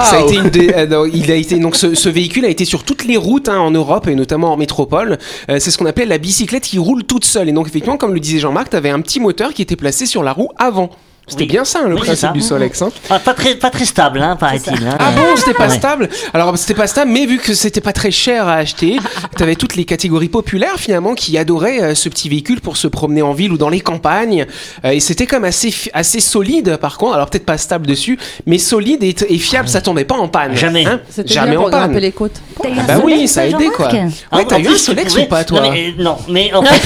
Ça 0.10 0.18
a 0.18 0.22
été 0.22 0.36
une 0.36 0.50
des- 0.50 0.74
euh, 0.74 1.10
il 1.14 1.32
a 1.32 1.36
été 1.36 1.58
donc 1.60 1.76
ce, 1.76 1.96
ce 1.96 2.10
véhicule 2.10 2.46
a 2.46 2.50
été 2.50 2.66
sur 2.66 2.84
toutes 2.84 3.06
les 3.06 3.18
routes 3.18 3.50
hein, 3.50 3.60
en 3.60 3.72
Europe 3.72 4.08
et 4.08 4.16
notamment 4.16 4.54
en 4.54 4.58
métropole. 4.58 5.18
Euh, 5.50 5.58
c'est 5.60 5.72
ce 5.72 5.78
qu'on 5.78 5.86
appelle 5.86 6.08
la 6.10 6.18
bicyclette 6.18 6.64
qui 6.64 6.80
roule 6.80 7.04
toute 7.04 7.26
seule. 7.26 7.50
Et 7.50 7.52
donc, 7.52 7.68
effectivement, 7.68 7.98
comme 7.98 8.14
le 8.14 8.20
disait 8.20 8.40
Jean-Marc, 8.40 8.70
t'avais 8.70 8.90
un 8.90 9.02
petit 9.02 9.20
moteur 9.20 9.54
qui 9.54 9.62
était 9.62 9.76
placé 9.76 10.06
sur 10.06 10.24
la 10.24 10.34
roue 10.34 10.50
avant. 10.58 10.90
C'était 11.30 11.44
Oui. 11.44 11.48
bien 11.50 11.66
ça, 11.66 11.80
hein, 11.84 11.90
le 11.90 11.96
Oui, 11.96 12.02
principe 12.02 12.18
ça. 12.20 12.32
du 12.32 12.40
Solex. 12.40 12.82
Hein. 12.82 12.90
Ah, 13.10 13.20
pas 13.20 13.34
très, 13.34 13.56
pas 13.56 13.70
très 13.70 13.84
stable, 13.84 14.22
hein, 14.22 14.38
paraît-il. 14.38 14.88
hein. 14.88 14.96
Ah 14.98 15.12
bon, 15.12 15.36
c'était 15.36 15.54
pas 15.54 15.68
Ouais. 15.68 15.76
stable 15.76 16.08
Alors 16.34 16.58
c'était 16.58 16.74
pas 16.74 16.88
stable, 16.88 17.12
mais 17.12 17.26
vu 17.26 17.38
que 17.38 17.54
c'était 17.54 17.82
pas 17.82 17.92
très 17.92 18.12
cher 18.12 18.48
à 18.48 18.54
acheter, 18.56 18.96
t'avais 19.36 19.56
toutes 19.56 19.76
les 19.76 19.84
catégories 19.84 20.30
populaires 20.30 20.78
finalement 20.78 21.16
qui 21.16 21.38
adoraient 21.38 21.82
euh, 21.82 21.96
ce 21.96 22.08
petit 22.08 22.30
véhicule 22.30 22.62
pour 22.62 22.78
se 22.78 22.88
promener 22.88 23.22
en 23.24 23.34
ville 23.34 23.52
ou 23.52 23.58
dans 23.58 23.68
les 23.68 23.82
campagnes. 23.82 24.46
Euh, 24.86 24.92
et 24.92 25.02
c'était 25.02 25.26
comme 25.28 25.44
assez 25.44 25.74
assez 25.94 26.22
solide 26.22 26.78
par 26.78 26.98
contre. 26.98 27.16
Alors 27.16 27.30
peut-être 27.30 27.46
pas 27.46 27.58
stable 27.58 27.86
dessus, 27.88 28.18
mais 28.46 28.58
solide 28.58 29.04
et, 29.04 29.14
et 29.28 29.38
fiable, 29.38 29.68
ça 29.68 29.82
tombait 29.82 30.06
pas 30.06 30.16
en 30.16 30.30
panne. 30.30 30.56
Jamais. 30.56 30.86
Hein 30.86 31.02
Jamais 31.26 31.52
bien 31.52 31.60
en 31.60 31.64
pour 31.64 31.72
panne. 31.72 31.98
les 31.98 32.12
côtes. 32.14 32.40
Un 32.64 32.84
Bah 32.86 33.00
oui, 33.04 33.28
ça 33.28 33.42
a 33.42 33.46
aidé 33.48 33.68
quoi. 33.76 33.90
Ouais, 33.92 34.46
t'as 34.48 34.60
eu 34.60 34.68
un 34.68 34.78
Solex 34.78 35.12
pouvais- 35.14 35.26
ou 35.26 35.30
pas 35.30 35.44
toi 35.44 35.60
non 35.62 35.72
mais, 35.72 35.94
euh, 36.00 36.04
non, 36.04 36.18
mais 36.30 36.54
en 36.54 36.64
fait, 36.64 36.82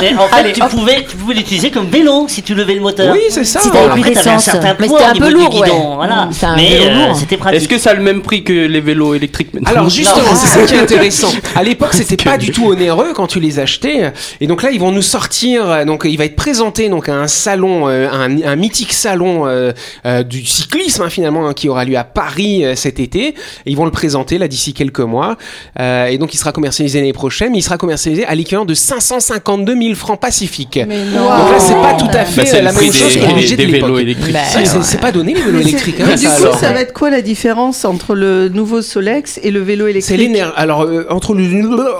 mais 0.00 0.14
en 0.16 0.28
fait 0.28 0.52
tu, 0.54 0.60
pouvais, 0.60 1.04
tu 1.08 1.16
pouvais 1.16 1.34
l'utiliser 1.34 1.70
comme 1.70 1.86
vélo 1.88 2.24
si 2.28 2.42
tu 2.42 2.54
levais 2.54 2.74
le 2.74 2.80
moteur. 2.80 3.12
Oui, 3.14 3.20
c'est 3.28 3.44
ça. 3.44 3.60
T'avais 3.70 4.02
un 4.02 4.08
d'essence. 4.08 4.44
certain 4.44 4.76
Mais 4.78 4.88
c'était 4.88 5.04
un 5.04 5.14
peu 5.14 5.30
lourd, 5.30 5.50
guidon, 5.50 5.64
ouais. 5.90 5.94
voilà. 5.96 6.28
C'est 6.32 6.46
un 6.46 6.56
mais 6.56 6.68
vélo 6.78 6.90
euh, 6.90 7.06
lourd. 7.08 7.16
c'était 7.16 7.36
pratique. 7.36 7.60
Est-ce 7.60 7.68
que 7.68 7.78
ça 7.78 7.90
a 7.90 7.94
le 7.94 8.02
même 8.02 8.22
prix 8.22 8.44
que 8.44 8.52
les 8.52 8.80
vélos 8.80 9.14
électriques 9.14 9.52
maintenant 9.54 9.70
Alors 9.70 9.88
justement, 9.90 10.34
c'est 10.34 10.46
ça 10.60 10.66
qui 10.66 10.74
est 10.74 10.78
intéressant. 10.80 11.28
À 11.54 11.62
l'époque, 11.62 11.90
c'était 11.92 12.16
pas 12.22 12.38
du 12.38 12.50
tout 12.50 12.66
onéreux 12.66 13.12
quand 13.14 13.26
tu 13.26 13.40
les 13.40 13.58
achetais. 13.58 14.12
Et 14.40 14.46
donc 14.46 14.62
là, 14.62 14.70
ils 14.70 14.80
vont 14.80 14.92
nous 14.92 15.02
sortir. 15.02 15.84
Donc, 15.86 16.02
il 16.04 16.16
va 16.16 16.24
être 16.24 16.36
présenté 16.36 16.88
donc 16.88 17.08
à 17.08 17.14
un 17.14 17.28
salon, 17.28 17.88
euh, 17.88 18.08
un, 18.10 18.42
un 18.42 18.56
mythique 18.56 18.92
salon 18.92 19.46
euh, 19.46 19.72
euh, 20.04 20.22
du 20.22 20.44
cyclisme 20.44 21.02
hein, 21.02 21.10
finalement 21.10 21.46
hein, 21.48 21.52
qui 21.54 21.68
aura 21.68 21.84
lieu 21.84 21.96
à 21.96 22.04
Paris 22.04 22.64
euh, 22.64 22.74
cet 22.76 23.00
été. 23.00 23.28
Et 23.28 23.34
ils 23.66 23.76
vont 23.76 23.84
le 23.84 23.90
présenter 23.90 24.38
là 24.38 24.48
d'ici 24.48 24.72
quelques 24.74 25.00
mois. 25.00 25.36
Euh, 25.80 26.06
et 26.06 26.18
donc, 26.18 26.34
il 26.34 26.38
sera 26.38 26.52
commercialisé 26.52 26.98
l'année 27.00 27.12
prochaine. 27.12 27.52
Mais 27.52 27.58
il 27.58 27.62
sera 27.62 27.78
commercialisé 27.78 28.24
à 28.26 28.34
l'équivalent 28.34 28.64
de 28.64 28.74
552 28.74 29.76
000 29.80 29.94
francs 29.94 30.20
pacifiques. 30.20 30.78
Mais 30.88 31.04
Donc 31.04 31.14
non. 31.14 31.28
là, 31.28 31.58
c'est 31.58 31.74
pas 31.74 31.94
tout 31.94 32.08
à 32.12 32.24
fait 32.24 32.42
Bah, 32.42 32.48
euh, 32.54 32.62
la 32.62 32.72
même 32.72 32.92
chose 32.92 33.14
des, 33.14 33.20
que 33.20 33.26
le 33.26 33.40
des- 33.56 33.66
de 33.66 33.72
vélos 33.72 33.98
électriques. 33.98 34.32
Bah, 34.32 34.40
C'est- 34.82 35.00
pas 35.00 35.12
donné 35.12 35.34
les 35.34 35.40
vélos 35.42 35.58
Mais 35.58 35.62
électriques. 35.62 35.96
mais 35.98 36.12
hein, 36.12 36.16
du 36.16 36.24
ça, 36.24 36.36
coup, 36.36 36.42
alors. 36.44 36.58
ça 36.58 36.72
va 36.72 36.80
être 36.80 36.92
quoi 36.92 37.10
la 37.10 37.22
différence 37.22 37.84
entre 37.84 38.14
le 38.14 38.48
nouveau 38.48 38.82
Solex 38.82 39.38
et 39.42 39.50
le 39.50 39.60
vélo 39.60 39.86
électrique 39.86 40.16
C'est 40.16 40.22
l'énergie. 40.22 40.52
Alors, 40.56 40.82
euh, 40.82 41.06
entre 41.10 41.34
le 41.34 41.46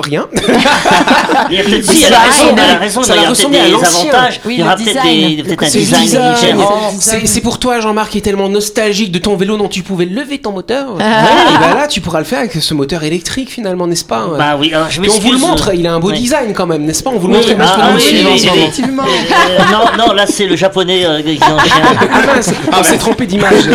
rien. 0.03 0.27
Il 1.51 1.57
y 1.57 1.61
a 1.61 1.65
peut-être 1.65 1.85
si, 1.85 2.07
des 3.49 3.75
avantages. 3.75 4.41
Oui, 4.45 4.55
il 4.55 4.61
y 4.61 4.63
aura 4.63 4.77
peut-être 4.77 5.03
peut-être 5.03 5.63
un 5.63 5.67
C'est 5.69 5.79
le 5.79 5.85
design 5.85 6.33
différent. 6.35 6.93
C'est 6.99 7.41
pour 7.41 7.59
toi, 7.59 7.81
Jean-Marc, 7.81 8.11
qui 8.13 8.19
est 8.19 8.23
tellement 8.23 8.49
nostalgique 8.49 9.13
de 9.13 9.19
ton 9.19 9.37
vélo 9.37 9.57
dont 9.57 9.69
tu 9.69 9.83
pouvais 9.83 10.07
lever 10.07 10.39
ton 10.39 10.53
moteur. 10.53 10.97
Ah. 11.01 11.25
Bah 11.61 11.75
là, 11.75 11.87
tu 11.87 12.01
pourras 12.01 12.19
le 12.19 12.25
faire 12.25 12.41
avec 12.41 12.53
ce 12.53 12.75
moteur 12.75 13.05
électrique, 13.05 13.51
finalement, 13.51 13.87
n'est-ce 13.87 14.05
pas? 14.05 14.27
Bah 14.37 14.57
oui, 14.59 14.73
alors 14.73 14.91
je 14.91 15.01
on 15.01 15.21
vous 15.21 15.33
le 15.33 15.39
montre, 15.39 15.75
il 15.75 15.87
a 15.87 15.93
un 15.95 16.01
beau 16.01 16.13
design 16.13 16.53
quand 16.53 16.67
même, 16.67 16.85
n'est-ce 16.85 17.03
pas? 17.03 17.11
On 17.11 17.19
vous 17.19 17.29
le 17.29 17.35
montre 17.35 17.49
ah, 17.59 17.79
ah. 17.79 17.97
Euh, 17.97 19.59
non, 19.73 20.07
non, 20.07 20.13
là 20.13 20.27
c'est 20.27 20.47
le 20.47 20.57
japonais 20.57 21.05
euh, 21.05 21.23
qui. 21.23 21.39
Ah 21.47 22.27
mince, 22.27 22.51
on 22.79 22.83
s'est 22.83 22.99
trompé 22.99 23.27
d'image. 23.27 23.69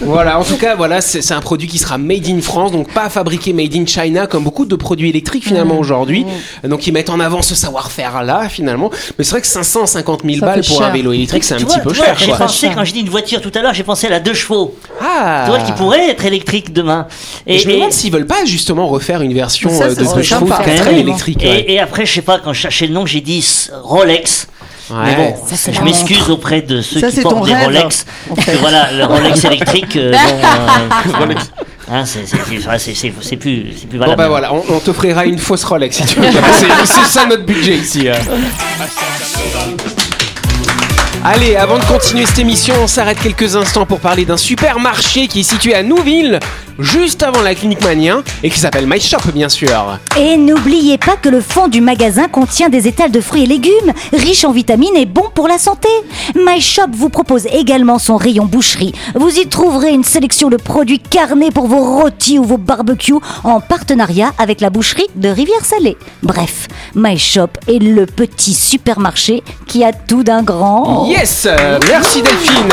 Voilà, 0.00 0.38
en 0.38 0.44
tout 0.44 0.56
cas, 0.56 0.74
voilà, 0.74 1.00
c'est 1.00 1.32
un 1.32 1.40
produit 1.40 1.68
qui 1.68 1.78
sera 1.78 1.98
made 1.98 2.28
in 2.28 2.40
France, 2.40 2.72
donc 2.72 2.92
pas 2.92 3.08
fabriqué 3.08 3.52
made 3.52 3.74
in 3.74 3.86
China 3.86 4.26
comme 4.26 4.44
beaucoup 4.44 4.66
de 4.66 4.76
produits 4.76 5.08
électriques 5.08 5.44
finalement 5.44 5.78
aujourd'hui. 5.78 6.26
Donc 6.64 6.86
ils 6.86 6.92
mettent 6.92 7.10
en 7.10 7.20
avant 7.20 7.42
ce 7.42 7.54
savoir-faire 7.54 8.22
là 8.22 8.48
finalement. 8.48 8.90
Mais 9.18 9.24
c'est 9.24 9.30
vrai 9.30 9.40
que 9.40 9.46
550 9.46 10.22
000 10.24 10.40
Ça 10.40 10.46
balles 10.46 10.64
pour 10.66 10.82
un 10.82 10.90
vélo 10.90 11.12
électrique, 11.12 11.44
c'est 11.44 11.54
un 11.54 11.58
petit 11.58 11.66
vois, 11.66 11.78
peu 11.78 11.94
cher. 11.94 12.16
J'ai 12.18 12.32
pensé, 12.32 12.70
quand 12.74 12.84
j'ai 12.84 12.92
dit 12.92 13.00
une 13.00 13.08
voiture 13.08 13.40
tout 13.40 13.52
à 13.54 13.62
l'heure, 13.62 13.74
j'ai 13.74 13.84
pensé 13.84 14.06
à 14.06 14.10
la 14.10 14.20
deux 14.20 14.34
chevaux. 14.34 14.74
Ah 15.00 15.44
Tu 15.44 15.50
vois, 15.50 15.60
qui 15.60 15.72
pourrait 15.72 16.10
être 16.10 16.24
électrique 16.24 16.72
demain. 16.72 17.06
Et 17.46 17.58
je 17.58 17.68
me 17.68 17.74
demande 17.74 17.92
s'ils 17.92 18.12
veulent 18.12 18.26
pas 18.26 18.44
justement 18.44 18.88
refaire 18.88 19.22
une 19.22 19.34
version 19.34 19.70
Ça, 19.70 19.84
euh, 19.84 19.94
ça 19.94 20.02
de 20.02 20.14
deux 20.14 20.22
chevaux 20.22 20.48
électrique. 20.90 21.42
Et, 21.42 21.48
ouais. 21.48 21.64
et 21.68 21.80
après, 21.80 22.04
je 22.06 22.12
sais 22.12 22.22
pas, 22.22 22.38
quand 22.38 22.52
je 22.52 22.60
cherchais 22.60 22.86
le 22.86 22.94
nom, 22.94 23.06
j'ai 23.06 23.20
dit 23.20 23.44
Rolex. 23.82 24.48
Ouais. 24.90 24.96
Mais 25.04 25.16
bon, 25.16 25.34
Ça, 25.56 25.72
je 25.72 25.80
m'excuse 25.80 26.28
auprès 26.30 26.60
de 26.60 26.82
ceux 26.82 27.00
Ça, 27.00 27.10
qui 27.10 27.20
portent 27.22 27.46
des 27.46 27.54
rêve, 27.54 27.64
Rolex. 27.64 28.04
en 28.30 28.36
fait. 28.36 28.56
voilà, 28.56 28.92
le 28.92 29.04
Rolex 29.06 29.44
électrique, 29.44 29.96
euh, 29.96 30.12
bon, 30.12 30.18
euh, 30.18 31.34
hein, 31.90 32.04
c'est- 32.04 32.26
c'est 32.26 32.36
c'est- 32.36 32.78
c'est- 32.78 32.94
c'est- 32.94 33.12
c'est 33.20 33.36
plus, 33.36 33.66
c'est 33.78 33.86
plus 33.88 33.98
Bon 33.98 34.04
valable. 34.04 34.18
bah 34.18 34.28
voilà, 34.28 34.52
on, 34.52 34.62
on 34.68 34.78
t'offrira 34.80 35.24
une 35.24 35.38
fausse 35.38 35.64
Rolex 35.64 35.96
si 35.96 36.04
tu 36.04 36.20
veux. 36.20 36.26
C'est 36.52 36.68
c'est 36.86 37.04
ça 37.06 37.24
notre 37.26 37.44
budget 37.44 37.76
ici. 37.76 38.08
Allez, 41.26 41.56
avant 41.56 41.78
de 41.78 41.84
continuer 41.84 42.26
cette 42.26 42.38
émission, 42.38 42.74
on 42.82 42.86
s'arrête 42.86 43.18
quelques 43.18 43.56
instants 43.56 43.86
pour 43.86 43.98
parler 43.98 44.26
d'un 44.26 44.36
supermarché 44.36 45.26
qui 45.26 45.40
est 45.40 45.42
situé 45.42 45.74
à 45.74 45.82
Nouville, 45.82 46.38
juste 46.78 47.22
avant 47.22 47.40
la 47.40 47.54
clinique 47.54 47.82
Manien, 47.82 48.22
et 48.42 48.50
qui 48.50 48.58
s'appelle 48.58 48.86
My 48.86 49.00
Shop 49.00 49.32
bien 49.32 49.48
sûr. 49.48 49.98
Et 50.18 50.36
n'oubliez 50.36 50.98
pas 50.98 51.16
que 51.16 51.30
le 51.30 51.40
fond 51.40 51.68
du 51.68 51.80
magasin 51.80 52.28
contient 52.28 52.68
des 52.68 52.88
étals 52.88 53.10
de 53.10 53.22
fruits 53.22 53.44
et 53.44 53.46
légumes, 53.46 53.94
riches 54.12 54.44
en 54.44 54.52
vitamines 54.52 54.96
et 54.96 55.06
bons 55.06 55.30
pour 55.34 55.48
la 55.48 55.56
santé. 55.56 55.88
My 56.34 56.60
Shop 56.60 56.90
vous 56.92 57.08
propose 57.08 57.46
également 57.46 57.98
son 57.98 58.18
rayon 58.18 58.44
boucherie. 58.44 58.92
Vous 59.14 59.38
y 59.38 59.46
trouverez 59.46 59.92
une 59.94 60.04
sélection 60.04 60.50
de 60.50 60.58
produits 60.58 61.00
carnés 61.00 61.50
pour 61.50 61.68
vos 61.68 62.02
rôtis 62.02 62.38
ou 62.38 62.44
vos 62.44 62.58
barbecues 62.58 63.14
en 63.44 63.60
partenariat 63.60 64.34
avec 64.36 64.60
la 64.60 64.68
boucherie 64.68 65.08
de 65.14 65.30
Rivière-Salée. 65.30 65.96
Bref, 66.22 66.68
My 66.94 67.18
Shop 67.18 67.48
est 67.66 67.82
le 67.82 68.04
petit 68.04 68.52
supermarché 68.52 69.42
qui 69.66 69.84
a 69.84 69.94
tout 69.94 70.22
d'un 70.22 70.42
grand. 70.42 71.13
Yes 71.14 71.46
Merci 71.88 72.22
Delphine 72.22 72.68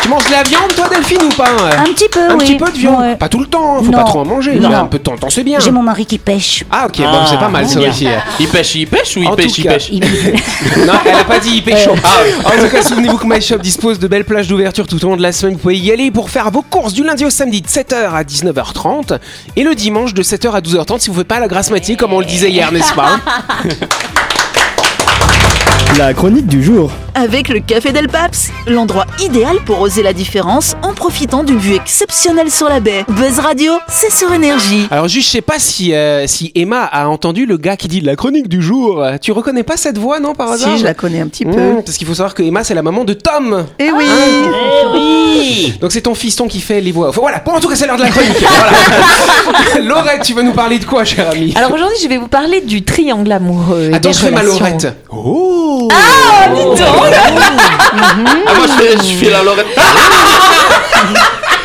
Tu 0.00 0.08
manges 0.08 0.24
de 0.26 0.30
la 0.30 0.42
viande 0.44 0.72
toi 0.74 0.88
Delphine 0.88 1.22
ou 1.24 1.28
pas 1.34 1.48
Un 1.78 1.92
petit 1.92 2.08
peu, 2.08 2.30
Un 2.30 2.34
oui. 2.34 2.38
petit 2.44 2.56
peu 2.56 2.70
de 2.70 2.76
viande 2.78 3.00
Ouais. 3.00 3.16
Pas 3.16 3.28
tout 3.28 3.40
le 3.40 3.46
temps, 3.46 3.76
hein, 3.76 3.80
faut 3.84 3.90
Non. 3.90 3.98
pas 3.98 4.04
trop 4.04 4.20
en 4.20 4.24
manger. 4.24 4.54
Non. 4.60 4.72
Un 4.72 4.84
peu 4.86 4.98
de 4.98 5.02
temps, 5.02 5.16
c'est 5.28 5.42
bien. 5.42 5.58
J'ai 5.58 5.72
mon 5.72 5.82
mari 5.82 6.06
qui 6.06 6.18
pêche. 6.18 6.62
Ah 6.70 6.86
ok, 6.86 6.98
bon 6.98 7.04
Ah, 7.12 7.26
c'est 7.28 7.38
pas 7.38 7.48
mal 7.48 7.68
ça 7.68 7.80
bien. 7.80 7.90
aussi. 7.90 8.06
Il 8.38 8.46
pêche, 8.48 8.74
il 8.76 8.86
pêche 8.86 9.16
ou 9.16 9.20
il 9.20 9.26
En 9.28 9.34
pêche, 9.34 9.58
il 9.58 9.64
cas, 9.64 9.72
pêche 9.72 9.88
Il- 9.90 10.00
Non, 10.86 10.92
elle 11.04 11.16
a 11.16 11.24
pas 11.24 11.38
dit 11.40 11.56
hyper 11.56 11.76
chaud. 11.78 11.96
En 12.44 12.50
tout 12.62 12.68
cas, 12.70 12.82
souvenez-vous 12.82 13.18
que 13.18 13.26
My 13.26 13.42
Shop 13.42 13.58
dispose 13.58 13.98
de 13.98 14.06
belles 14.06 14.24
plages 14.24 14.46
d'ouverture 14.48 14.86
tout 14.86 15.04
au 15.04 15.08
long 15.08 15.16
de 15.16 15.22
la 15.22 15.32
semaine. 15.32 15.54
Vous 15.54 15.60
pouvez 15.60 15.76
y 15.76 15.90
aller 15.90 16.10
pour 16.12 16.30
faire 16.30 16.50
vos 16.50 16.62
courses 16.62 16.92
du 16.92 17.02
lundi 17.02 17.24
au 17.24 17.30
samedi 17.30 17.60
de 17.62 17.66
7h 17.66 18.14
à 18.14 18.22
19h30 18.22 19.18
et 19.56 19.64
le 19.64 19.74
dimanche 19.74 20.14
de 20.14 20.22
7h 20.22 20.52
à 20.52 20.60
12h30 20.60 21.00
si 21.00 21.10
vous 21.10 21.16
faites 21.16 21.26
pas 21.28 21.40
la 21.40 21.48
grasse 21.48 21.70
matinée 21.70 21.96
comme 21.96 22.12
on 22.12 22.20
le 22.20 22.26
disait 22.26 22.50
hier, 22.50 22.70
n'est-ce 22.70 22.92
pas 22.92 23.18
La 25.98 26.12
chronique 26.14 26.46
du 26.46 26.62
jour. 26.62 26.90
Avec 27.18 27.48
le 27.48 27.60
Café 27.60 27.92
Del 27.92 28.08
Paps, 28.08 28.50
l'endroit 28.66 29.06
idéal 29.24 29.56
pour 29.64 29.80
oser 29.80 30.02
la 30.02 30.12
différence 30.12 30.74
en 30.82 30.92
profitant 30.92 31.44
d'une 31.44 31.56
vue 31.56 31.74
exceptionnelle 31.74 32.50
sur 32.50 32.68
la 32.68 32.78
baie. 32.78 33.06
Buzz 33.08 33.38
Radio, 33.38 33.72
c'est 33.88 34.12
sur 34.12 34.30
énergie. 34.34 34.86
Alors 34.90 35.08
juste, 35.08 35.28
je 35.28 35.32
sais 35.32 35.40
pas 35.40 35.58
si, 35.58 35.94
euh, 35.94 36.26
si 36.26 36.52
Emma 36.54 36.84
a 36.84 37.08
entendu 37.08 37.46
le 37.46 37.56
gars 37.56 37.78
qui 37.78 37.88
dit 37.88 38.02
la 38.02 38.16
chronique 38.16 38.48
du 38.48 38.60
jour. 38.60 39.02
Tu 39.22 39.32
reconnais 39.32 39.62
pas 39.62 39.78
cette 39.78 39.96
voix, 39.96 40.20
non, 40.20 40.34
par 40.34 40.50
hasard 40.50 40.74
Si, 40.74 40.80
je 40.80 40.84
la 40.84 40.92
connais 40.92 41.20
un 41.22 41.28
petit 41.28 41.46
peu. 41.46 41.52
Mmh, 41.58 41.82
parce 41.86 41.96
qu'il 41.96 42.06
faut 42.06 42.12
savoir 42.12 42.34
que 42.34 42.42
Emma, 42.42 42.64
c'est 42.64 42.74
la 42.74 42.82
maman 42.82 43.04
de 43.04 43.14
Tom. 43.14 43.64
Eh 43.78 43.90
oui 43.92 44.04
Eh 44.04 44.86
oui 44.92 45.74
Donc 45.80 45.92
c'est 45.92 46.02
ton 46.02 46.14
fiston 46.14 46.48
qui 46.48 46.60
fait 46.60 46.82
les 46.82 46.92
voix. 46.92 47.08
Enfin, 47.08 47.22
voilà, 47.22 47.38
bon, 47.38 47.52
en 47.52 47.60
tout 47.60 47.68
cas, 47.68 47.76
c'est 47.76 47.86
l'heure 47.86 47.96
de 47.96 48.02
la 48.02 48.10
chronique. 48.10 48.36
voilà. 49.44 49.80
Laurette, 49.88 50.22
tu 50.22 50.34
vas 50.34 50.42
nous 50.42 50.52
parler 50.52 50.78
de 50.78 50.84
quoi, 50.84 51.04
cher 51.06 51.30
ami? 51.30 51.54
Alors 51.56 51.72
aujourd'hui, 51.72 51.96
je 52.02 52.08
vais 52.08 52.18
vous 52.18 52.28
parler 52.28 52.60
du 52.60 52.82
triangle 52.82 53.32
amoureux. 53.32 53.88
Attends, 53.94 54.12
je 54.12 54.18
fais 54.18 54.30
ma. 54.30 54.42
Laurette. 54.42 54.88
Oh 55.10 55.88
Ah, 55.92 56.48
dis 56.54 56.62
donc 56.62 56.76
Ah, 57.14 58.54
moi 58.56 58.66
je 58.66 58.72
fais, 58.82 58.92
je 58.98 59.14
fais 59.24 59.30
la 59.30 59.42
Lorette. 59.42 59.66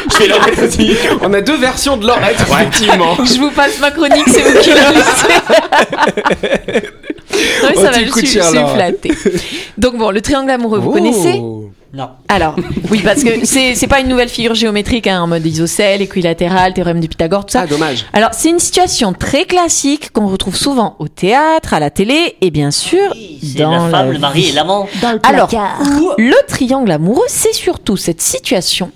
je 0.10 0.16
fais 0.16 0.28
la 0.28 0.36
Lorette 0.38 0.60
aussi. 0.60 0.96
On 1.22 1.34
a 1.34 1.42
deux 1.42 1.58
versions 1.58 1.98
de 1.98 2.08
Laurette, 2.08 2.38
effectivement. 2.42 3.16
Je 3.24 3.40
vous 3.40 3.52
passe 3.52 3.80
ma 3.80 3.92
chronique, 3.92 4.26
c'est 4.28 4.42
vous 4.42 4.60
qui 4.60 4.70
la 4.72 4.92
laissez. 4.92 5.34
Non, 7.64 7.70
mais 7.70 7.76
Oh, 7.76 7.82
ça 7.82 7.92
va, 7.92 8.00
je 8.04 8.12
suis, 8.12 8.28
je 8.28 8.42
flattée. 8.74 9.12
Donc 9.78 9.98
bon, 9.98 10.12
le 10.12 10.22
triangle 10.22 10.52
amoureux, 10.52 10.80
vous 10.80 10.90
Oh. 10.90 10.94
connaissez? 10.94 11.42
Non. 11.94 12.10
Alors, 12.30 12.56
oui, 12.90 13.02
parce 13.04 13.24
que 13.24 13.46
c'est 13.46 13.76
c'est 13.76 13.88
pas 13.88 14.00
une 14.00 14.08
nouvelle 14.08 14.30
figure 14.30 14.56
géométrique 14.56 15.08
hein, 15.08 15.22
en 15.22 15.28
mode 15.28 15.46
isocèle, 15.46 16.02
équilatéral, 16.02 16.74
théorème 16.74 17.00
de 17.02 17.08
Pythagore, 17.08 17.46
tout 17.46 17.52
ça. 17.52 17.62
Ah, 17.62 17.68
dommage. 17.68 18.06
Alors, 18.14 18.30
c'est 18.34 18.50
une 18.50 18.60
situation 18.60 19.12
très 19.14 19.46
classique 19.46 20.12
qu'on 20.12 20.28
retrouve 20.28 20.56
souvent 20.56 20.96
au 21.00 21.08
théâtre, 21.08 21.74
à 21.74 21.80
la 21.80 21.90
télé 21.90 22.38
et 22.40 22.50
bien 22.50 22.72
sûr 22.72 23.14
C'est 23.44 23.60
dans 23.60 23.72
la 23.72 23.90
femme, 23.90 24.08
la 24.08 24.14
le 24.14 24.20
mari 24.20 24.50
et 24.50 24.52
l'amant. 24.54 24.88
Dans 25.02 25.12
le 25.12 25.20
Alors, 25.24 25.50
le 26.18 26.48
triangle 26.48 26.92
amoureux, 26.92 27.26
c'est 27.28 27.54
surtout 27.54 27.98
cette 27.98 28.22
situation 28.22 28.92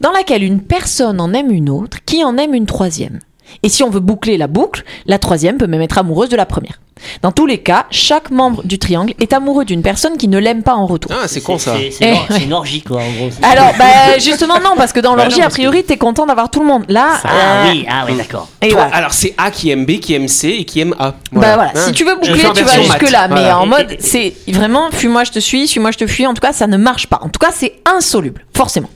dans 0.00 0.10
laquelle 0.12 0.42
une 0.42 0.60
personne 0.60 1.20
en 1.20 1.32
aime 1.32 1.50
une 1.50 1.70
autre 1.70 1.98
qui 2.04 2.24
en 2.24 2.36
aime 2.36 2.54
une 2.54 2.66
troisième. 2.66 3.20
Et 3.62 3.68
si 3.68 3.82
on 3.82 3.90
veut 3.90 4.00
boucler 4.00 4.36
la 4.36 4.46
boucle, 4.46 4.82
la 5.06 5.18
troisième 5.18 5.56
peut 5.58 5.66
même 5.66 5.82
être 5.82 5.98
amoureuse 5.98 6.28
de 6.28 6.36
la 6.36 6.46
première. 6.46 6.80
Dans 7.22 7.32
tous 7.32 7.44
les 7.44 7.58
cas, 7.58 7.86
chaque 7.90 8.30
membre 8.30 8.62
du 8.64 8.78
triangle 8.78 9.14
est 9.20 9.32
amoureux 9.32 9.64
d'une 9.64 9.82
personne 9.82 10.16
qui 10.16 10.28
ne 10.28 10.38
l'aime 10.38 10.62
pas 10.62 10.74
en 10.74 10.86
retour. 10.86 11.10
Ah, 11.14 11.26
c'est 11.26 11.40
con 11.42 11.58
ça. 11.58 11.74
C'est 11.90 12.06
Eh, 12.40 12.44
une 12.44 12.52
orgie, 12.52 12.82
quoi, 12.82 12.98
en 13.02 13.10
gros. 13.12 13.28
Alors, 13.42 13.72
bah, 13.78 14.18
justement, 14.18 14.54
non, 14.60 14.70
parce 14.76 14.92
que 14.92 15.00
dans 15.00 15.14
Bah 15.16 15.22
l'orgie, 15.24 15.36
non, 15.38 15.42
a 15.42 15.44
parce 15.46 15.56
que- 15.56 15.60
priori, 15.62 15.82
t'es 15.84 15.96
content 15.96 16.24
d'avoir 16.24 16.50
tout 16.50 16.60
le 16.60 16.66
monde. 16.66 16.84
Là, 16.88 17.18
Ah 17.24 17.28
euh, 17.66 17.70
oui, 17.72 17.86
ah 17.90 18.04
oui, 18.08 18.16
d'accord. 18.16 18.48
et 18.62 18.68
Toi, 18.68 18.80
voilà. 18.82 18.96
Alors 18.96 19.12
c'est 19.12 19.34
A 19.36 19.50
qui 19.50 19.70
aime 19.70 19.84
B, 19.84 19.98
qui 19.98 20.14
aime 20.14 20.28
C 20.28 20.48
et 20.60 20.64
qui 20.64 20.80
aime 20.80 20.94
A. 20.98 21.14
Bah 21.32 21.54
voilà, 21.56 21.72
Hein 21.74 21.80
si 21.86 21.92
tu 21.92 22.04
veux 22.04 22.10
Je 22.22 22.28
vais 22.28 22.32
boucler, 22.34 22.42
faire 22.42 22.52
tu 22.52 22.60
vas 22.62 22.72
version 22.72 22.82
jusque 22.84 23.02
maths. 23.02 23.10
là, 23.10 23.28
mais 23.28 23.34
Voilà. 23.34 23.58
en 23.60 23.66
mode, 23.66 23.96
c'est 23.98 24.34
vraiment, 24.48 24.90
fuis-moi, 24.92 25.24
je 25.24 25.32
te 25.32 25.40
suis, 25.40 25.66
suis-moi, 25.66 25.90
je 25.90 25.98
te 25.98 26.06
fuis. 26.06 26.26
En 26.26 26.32
tout 26.34 26.40
cas, 26.40 26.52
ça 26.52 26.66
ne 26.68 26.76
marche 26.76 27.08
pas. 27.08 27.18
En 27.22 27.28
tout 27.28 27.40
cas, 27.40 27.50
c'est 27.52 27.74
insoluble, 27.84 28.44
forcément. 28.56 28.88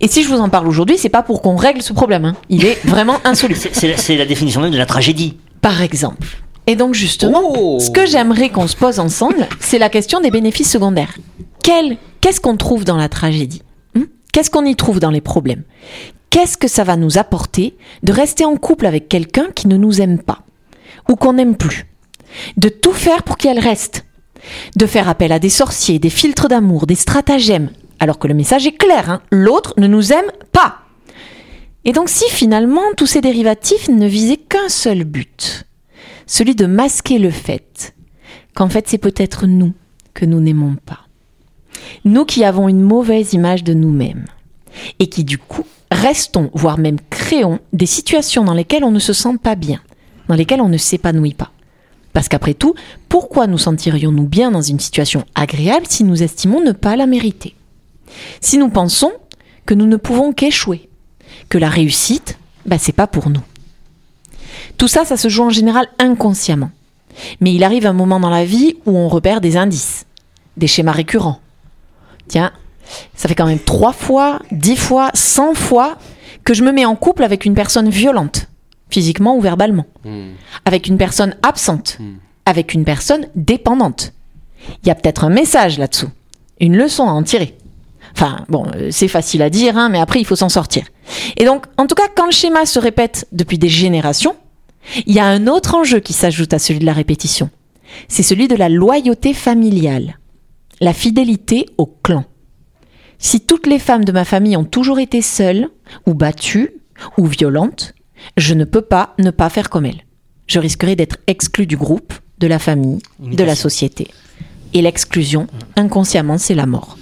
Et 0.00 0.08
si 0.08 0.22
je 0.22 0.28
vous 0.28 0.38
en 0.40 0.48
parle 0.48 0.68
aujourd'hui, 0.68 0.98
c'est 0.98 1.08
pas 1.08 1.22
pour 1.22 1.42
qu'on 1.42 1.56
règle 1.56 1.82
ce 1.82 1.92
problème. 1.92 2.24
hein. 2.24 2.36
Il 2.48 2.64
est 2.64 2.78
vraiment 2.86 3.18
insoluble. 3.24 3.60
C'est- 3.72 4.16
la, 4.16 4.26
définition 4.26 4.60
même 4.60 4.70
de 4.72 4.78
la 4.78 4.86
tragédie. 4.86 5.36
Par 5.60 5.82
exemple. 5.82 6.26
Et 6.66 6.76
donc 6.76 6.94
justement, 6.94 7.40
Oh. 7.56 7.78
ce 7.80 7.90
que 7.90 8.06
j'aimerais 8.06 8.48
qu'on 8.50 8.66
se 8.68 8.76
pose 8.76 8.98
ensemble, 9.00 9.48
c'est 9.60 9.78
la 9.78 9.88
question 9.88 10.20
des 10.20 10.30
bénéfices 10.30 10.70
secondaires. 10.70 11.16
Qu'est-ce 12.20 12.40
qu'on 12.40 12.56
trouve 12.56 12.84
dans 12.84 12.96
la 12.96 13.08
tragédie 13.08 13.62
Hmm 13.94 14.04
Qu'est-ce 14.32 14.50
qu'on 14.50 14.64
y 14.64 14.76
trouve 14.76 15.00
dans 15.00 15.10
les 15.10 15.20
problèmes? 15.20 15.62
Qu'est-ce 16.30 16.56
que 16.56 16.68
ça 16.68 16.84
va 16.84 16.96
nous 16.96 17.18
apporter 17.18 17.76
de 18.02 18.12
rester 18.12 18.44
en 18.44 18.56
couple 18.56 18.86
avec 18.86 19.08
quelqu'un 19.08 19.48
qui 19.54 19.68
ne 19.68 19.76
nous 19.76 20.00
aime 20.00 20.18
pas 20.18 20.40
ou 21.08 21.16
qu'on 21.16 21.34
n'aime 21.34 21.56
plus? 21.56 21.86
De 22.56 22.68
tout 22.68 22.92
faire 22.94 23.22
pour 23.24 23.36
qu'elle 23.36 23.58
reste 23.58 24.04
De 24.76 24.86
faire 24.86 25.08
appel 25.08 25.30
à 25.32 25.38
des 25.38 25.50
sorciers, 25.50 25.98
des 25.98 26.10
filtres 26.10 26.48
d'amour, 26.48 26.86
des 26.86 26.94
stratagèmes, 26.94 27.70
alors 28.02 28.18
que 28.18 28.26
le 28.26 28.34
message 28.34 28.66
est 28.66 28.76
clair, 28.76 29.08
hein, 29.08 29.22
l'autre 29.30 29.74
ne 29.76 29.86
nous 29.86 30.12
aime 30.12 30.32
pas. 30.50 30.78
Et 31.84 31.92
donc 31.92 32.08
si 32.08 32.28
finalement 32.30 32.82
tous 32.96 33.06
ces 33.06 33.20
dérivatifs 33.20 33.88
ne 33.88 34.08
visaient 34.08 34.38
qu'un 34.38 34.68
seul 34.68 35.04
but, 35.04 35.68
celui 36.26 36.56
de 36.56 36.66
masquer 36.66 37.20
le 37.20 37.30
fait 37.30 37.94
qu'en 38.54 38.68
fait 38.68 38.88
c'est 38.88 38.98
peut-être 38.98 39.46
nous 39.46 39.72
que 40.14 40.24
nous 40.24 40.40
n'aimons 40.40 40.74
pas. 40.84 41.06
Nous 42.04 42.24
qui 42.24 42.42
avons 42.42 42.68
une 42.68 42.82
mauvaise 42.82 43.34
image 43.34 43.62
de 43.62 43.72
nous-mêmes 43.72 44.24
et 44.98 45.06
qui 45.06 45.22
du 45.22 45.38
coup 45.38 45.64
restons, 45.92 46.50
voire 46.54 46.78
même 46.78 46.98
créons 47.08 47.60
des 47.72 47.86
situations 47.86 48.42
dans 48.42 48.54
lesquelles 48.54 48.82
on 48.82 48.90
ne 48.90 48.98
se 48.98 49.12
sent 49.12 49.38
pas 49.40 49.54
bien, 49.54 49.80
dans 50.26 50.34
lesquelles 50.34 50.60
on 50.60 50.68
ne 50.68 50.76
s'épanouit 50.76 51.34
pas. 51.34 51.52
Parce 52.14 52.28
qu'après 52.28 52.54
tout, 52.54 52.74
pourquoi 53.08 53.46
nous 53.46 53.58
sentirions-nous 53.58 54.26
bien 54.26 54.50
dans 54.50 54.60
une 54.60 54.80
situation 54.80 55.24
agréable 55.36 55.86
si 55.88 56.02
nous 56.02 56.24
estimons 56.24 56.60
ne 56.60 56.72
pas 56.72 56.96
la 56.96 57.06
mériter? 57.06 57.54
Si 58.40 58.58
nous 58.58 58.68
pensons 58.68 59.12
que 59.66 59.74
nous 59.74 59.86
ne 59.86 59.96
pouvons 59.96 60.32
qu'échouer, 60.32 60.88
que 61.48 61.58
la 61.58 61.68
réussite, 61.68 62.38
bah, 62.66 62.78
c'est 62.78 62.92
pas 62.92 63.06
pour 63.06 63.30
nous. 63.30 63.42
Tout 64.78 64.88
ça, 64.88 65.04
ça 65.04 65.16
se 65.16 65.28
joue 65.28 65.44
en 65.44 65.50
général 65.50 65.88
inconsciemment. 65.98 66.70
Mais 67.40 67.54
il 67.54 67.64
arrive 67.64 67.86
un 67.86 67.92
moment 67.92 68.20
dans 68.20 68.30
la 68.30 68.44
vie 68.44 68.76
où 68.86 68.96
on 68.96 69.08
repère 69.08 69.40
des 69.40 69.56
indices, 69.56 70.06
des 70.56 70.66
schémas 70.66 70.92
récurrents. 70.92 71.40
Tiens, 72.28 72.52
ça 73.14 73.28
fait 73.28 73.34
quand 73.34 73.46
même 73.46 73.58
trois 73.58 73.92
fois, 73.92 74.40
dix 74.50 74.76
fois, 74.76 75.10
cent 75.14 75.54
fois 75.54 75.98
que 76.44 76.54
je 76.54 76.64
me 76.64 76.72
mets 76.72 76.84
en 76.84 76.96
couple 76.96 77.24
avec 77.24 77.44
une 77.44 77.54
personne 77.54 77.88
violente, 77.88 78.48
physiquement 78.90 79.36
ou 79.36 79.40
verbalement, 79.40 79.86
avec 80.64 80.86
une 80.86 80.98
personne 80.98 81.36
absente, 81.42 81.98
avec 82.46 82.74
une 82.74 82.84
personne 82.84 83.26
dépendante. 83.34 84.12
Il 84.82 84.88
y 84.88 84.90
a 84.90 84.94
peut-être 84.94 85.24
un 85.24 85.30
message 85.30 85.78
là-dessous, 85.78 86.10
une 86.60 86.76
leçon 86.76 87.08
à 87.08 87.12
en 87.12 87.22
tirer. 87.22 87.56
Enfin, 88.14 88.44
bon, 88.48 88.66
euh, 88.74 88.88
c'est 88.90 89.08
facile 89.08 89.42
à 89.42 89.50
dire, 89.50 89.76
hein, 89.76 89.88
mais 89.88 90.00
après, 90.00 90.20
il 90.20 90.26
faut 90.26 90.36
s'en 90.36 90.48
sortir. 90.48 90.84
Et 91.36 91.44
donc, 91.44 91.66
en 91.78 91.86
tout 91.86 91.94
cas, 91.94 92.08
quand 92.14 92.26
le 92.26 92.32
schéma 92.32 92.66
se 92.66 92.78
répète 92.78 93.26
depuis 93.32 93.58
des 93.58 93.68
générations, 93.68 94.36
il 95.06 95.14
y 95.14 95.20
a 95.20 95.26
un 95.26 95.46
autre 95.46 95.74
enjeu 95.74 96.00
qui 96.00 96.12
s'ajoute 96.12 96.52
à 96.52 96.58
celui 96.58 96.80
de 96.80 96.86
la 96.86 96.92
répétition. 96.92 97.50
C'est 98.08 98.22
celui 98.22 98.48
de 98.48 98.56
la 98.56 98.68
loyauté 98.68 99.34
familiale, 99.34 100.18
la 100.80 100.92
fidélité 100.92 101.66
au 101.78 101.86
clan. 101.86 102.24
Si 103.18 103.40
toutes 103.40 103.66
les 103.66 103.78
femmes 103.78 104.04
de 104.04 104.12
ma 104.12 104.24
famille 104.24 104.56
ont 104.56 104.64
toujours 104.64 104.98
été 104.98 105.22
seules, 105.22 105.68
ou 106.06 106.14
battues, 106.14 106.70
ou 107.18 107.26
violentes, 107.26 107.94
je 108.36 108.54
ne 108.54 108.64
peux 108.64 108.82
pas 108.82 109.14
ne 109.18 109.30
pas 109.30 109.48
faire 109.48 109.70
comme 109.70 109.86
elles. 109.86 110.04
Je 110.46 110.58
risquerais 110.58 110.96
d'être 110.96 111.18
exclue 111.26 111.66
du 111.66 111.76
groupe, 111.76 112.14
de 112.38 112.46
la 112.46 112.58
famille, 112.58 112.98
de 113.20 113.44
la 113.44 113.54
société. 113.54 114.08
Et 114.74 114.82
l'exclusion, 114.82 115.46
inconsciemment, 115.76 116.38
c'est 116.38 116.54
la 116.54 116.66
mort. 116.66 116.98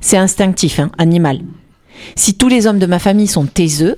C'est 0.00 0.16
instinctif, 0.16 0.78
hein, 0.78 0.90
animal. 0.98 1.40
Si 2.14 2.34
tous 2.34 2.48
les 2.48 2.66
hommes 2.66 2.78
de 2.78 2.86
ma 2.86 2.98
famille 2.98 3.26
sont 3.26 3.46
taiseux, 3.46 3.96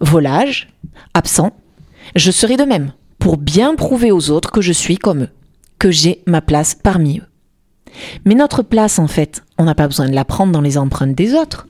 volages, 0.00 0.68
absents, 1.14 1.52
je 2.16 2.30
serai 2.30 2.56
de 2.56 2.64
même, 2.64 2.92
pour 3.18 3.36
bien 3.36 3.74
prouver 3.74 4.12
aux 4.12 4.30
autres 4.30 4.50
que 4.50 4.60
je 4.60 4.72
suis 4.72 4.96
comme 4.96 5.22
eux, 5.22 5.30
que 5.78 5.90
j'ai 5.90 6.22
ma 6.26 6.40
place 6.40 6.74
parmi 6.74 7.18
eux. 7.18 7.26
Mais 8.24 8.34
notre 8.34 8.62
place, 8.62 8.98
en 8.98 9.08
fait, 9.08 9.42
on 9.58 9.64
n'a 9.64 9.74
pas 9.74 9.88
besoin 9.88 10.08
de 10.08 10.14
la 10.14 10.24
prendre 10.24 10.52
dans 10.52 10.60
les 10.60 10.78
empreintes 10.78 11.14
des 11.14 11.34
autres. 11.34 11.66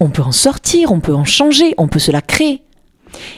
On 0.00 0.10
peut 0.10 0.22
en 0.22 0.32
sortir, 0.32 0.92
on 0.92 1.00
peut 1.00 1.14
en 1.14 1.24
changer, 1.24 1.74
on 1.78 1.88
peut 1.88 1.98
se 1.98 2.12
la 2.12 2.22
créer. 2.22 2.62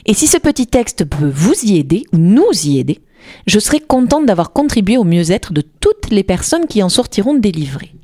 Et 0.07 0.15
si 0.15 0.27
ce 0.27 0.39
petit 0.39 0.67
texte 0.67 1.05
peut 1.05 1.31
vous 1.33 1.55
y 1.63 1.79
aider, 1.79 2.05
ou 2.13 2.19
nous 2.19 2.51
y 2.65 2.79
aider, 2.79 3.01
je 3.47 3.59
serai 3.59 3.81
contente 3.81 4.27
d'avoir 4.27 4.53
contribué 4.53 4.97
au 4.97 5.05
mieux-être 5.05 5.53
de 5.53 5.61
toutes 5.61 6.11
les 6.11 6.23
personnes 6.23 6.67
qui 6.67 6.83
en 6.83 6.89
sortiront 6.89 7.35
délivrées. 7.35 7.95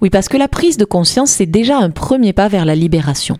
Oui, 0.00 0.10
parce 0.10 0.28
que 0.28 0.36
la 0.36 0.48
prise 0.48 0.76
de 0.76 0.84
conscience, 0.84 1.30
c'est 1.30 1.46
déjà 1.46 1.78
un 1.78 1.90
premier 1.90 2.32
pas 2.32 2.48
vers 2.48 2.64
la 2.64 2.74
libération. 2.74 3.38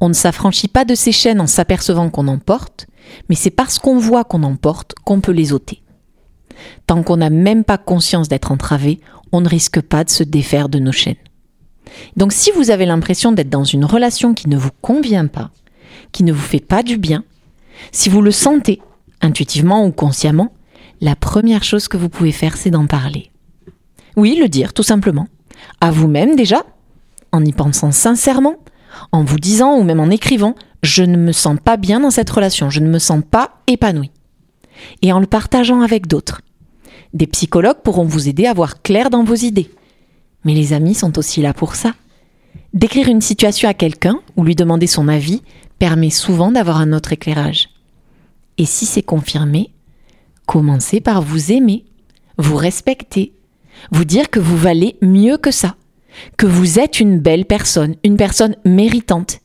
On 0.00 0.08
ne 0.08 0.14
s'affranchit 0.14 0.68
pas 0.68 0.84
de 0.84 0.94
ces 0.94 1.12
chaînes 1.12 1.40
en 1.40 1.46
s'apercevant 1.46 2.10
qu'on 2.10 2.28
en 2.28 2.38
porte, 2.38 2.86
mais 3.28 3.34
c'est 3.34 3.50
parce 3.50 3.78
qu'on 3.78 3.98
voit 3.98 4.24
qu'on 4.24 4.42
en 4.42 4.56
porte 4.56 4.94
qu'on 5.04 5.20
peut 5.20 5.32
les 5.32 5.52
ôter. 5.52 5.82
Tant 6.86 7.02
qu'on 7.02 7.18
n'a 7.18 7.30
même 7.30 7.64
pas 7.64 7.78
conscience 7.78 8.28
d'être 8.28 8.52
entravé, 8.52 9.00
on 9.32 9.40
ne 9.40 9.48
risque 9.48 9.80
pas 9.80 10.04
de 10.04 10.10
se 10.10 10.22
défaire 10.22 10.68
de 10.68 10.78
nos 10.78 10.92
chaînes. 10.92 11.16
Donc 12.16 12.32
si 12.32 12.50
vous 12.52 12.70
avez 12.70 12.86
l'impression 12.86 13.32
d'être 13.32 13.48
dans 13.48 13.64
une 13.64 13.84
relation 13.84 14.34
qui 14.34 14.48
ne 14.48 14.56
vous 14.56 14.70
convient 14.82 15.26
pas, 15.26 15.50
qui 16.12 16.24
ne 16.24 16.32
vous 16.32 16.40
fait 16.40 16.60
pas 16.60 16.82
du 16.82 16.98
bien, 16.98 17.24
si 17.92 18.08
vous 18.08 18.22
le 18.22 18.30
sentez, 18.30 18.80
intuitivement 19.20 19.84
ou 19.84 19.92
consciemment, 19.92 20.52
la 21.00 21.16
première 21.16 21.64
chose 21.64 21.88
que 21.88 21.96
vous 21.96 22.08
pouvez 22.08 22.32
faire, 22.32 22.56
c'est 22.56 22.70
d'en 22.70 22.86
parler. 22.86 23.30
Oui, 24.16 24.36
le 24.40 24.48
dire, 24.48 24.72
tout 24.72 24.82
simplement. 24.82 25.28
À 25.80 25.90
vous-même 25.90 26.36
déjà, 26.36 26.64
en 27.32 27.44
y 27.44 27.52
pensant 27.52 27.92
sincèrement, 27.92 28.56
en 29.12 29.24
vous 29.24 29.38
disant 29.38 29.76
ou 29.76 29.82
même 29.82 30.00
en 30.00 30.10
écrivant, 30.10 30.54
je 30.82 31.02
ne 31.02 31.16
me 31.16 31.32
sens 31.32 31.58
pas 31.62 31.76
bien 31.76 32.00
dans 32.00 32.10
cette 32.10 32.30
relation, 32.30 32.70
je 32.70 32.80
ne 32.80 32.88
me 32.88 32.98
sens 32.98 33.22
pas 33.30 33.60
épanoui. 33.66 34.10
Et 35.02 35.12
en 35.12 35.20
le 35.20 35.26
partageant 35.26 35.80
avec 35.80 36.06
d'autres. 36.06 36.40
Des 37.12 37.26
psychologues 37.26 37.82
pourront 37.82 38.04
vous 38.04 38.28
aider 38.28 38.46
à 38.46 38.54
voir 38.54 38.82
clair 38.82 39.10
dans 39.10 39.24
vos 39.24 39.34
idées. 39.34 39.70
Mais 40.44 40.54
les 40.54 40.72
amis 40.72 40.94
sont 40.94 41.18
aussi 41.18 41.42
là 41.42 41.54
pour 41.54 41.74
ça. 41.74 41.94
Décrire 42.72 43.08
une 43.08 43.20
situation 43.20 43.68
à 43.68 43.74
quelqu'un 43.74 44.20
ou 44.36 44.44
lui 44.44 44.54
demander 44.54 44.86
son 44.86 45.08
avis 45.08 45.42
permet 45.78 46.10
souvent 46.10 46.52
d'avoir 46.52 46.78
un 46.78 46.92
autre 46.92 47.12
éclairage. 47.12 47.68
Et 48.58 48.64
si 48.64 48.86
c'est 48.86 49.02
confirmé, 49.02 49.70
commencez 50.46 51.00
par 51.00 51.22
vous 51.22 51.52
aimer, 51.52 51.84
vous 52.38 52.56
respecter, 52.56 53.32
vous 53.90 54.04
dire 54.04 54.30
que 54.30 54.40
vous 54.40 54.56
valez 54.56 54.96
mieux 55.02 55.36
que 55.36 55.50
ça, 55.50 55.76
que 56.36 56.46
vous 56.46 56.78
êtes 56.78 57.00
une 57.00 57.18
belle 57.18 57.44
personne, 57.44 57.96
une 58.04 58.16
personne 58.16 58.56
méritante, 58.64 59.40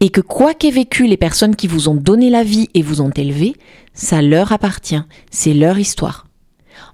et 0.00 0.10
que 0.10 0.20
quoi 0.20 0.54
qu'aient 0.54 0.70
vécu 0.70 1.06
les 1.06 1.16
personnes 1.16 1.56
qui 1.56 1.66
vous 1.66 1.88
ont 1.88 1.94
donné 1.94 2.30
la 2.30 2.42
vie 2.42 2.68
et 2.74 2.82
vous 2.82 3.00
ont 3.00 3.10
élevé, 3.10 3.54
ça 3.92 4.22
leur 4.22 4.52
appartient, 4.52 5.02
c'est 5.30 5.54
leur 5.54 5.78
histoire. 5.78 6.26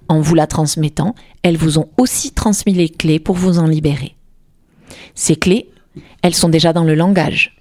En 0.09 0.21
vous 0.21 0.35
la 0.35 0.47
transmettant, 0.47 1.15
elles 1.43 1.57
vous 1.57 1.79
ont 1.79 1.89
aussi 1.97 2.31
transmis 2.31 2.73
les 2.73 2.89
clés 2.89 3.19
pour 3.19 3.35
vous 3.35 3.59
en 3.59 3.67
libérer. 3.67 4.15
Ces 5.15 5.35
clés, 5.35 5.69
elles 6.21 6.35
sont 6.35 6.49
déjà 6.49 6.73
dans 6.73 6.83
le 6.83 6.95
langage, 6.95 7.55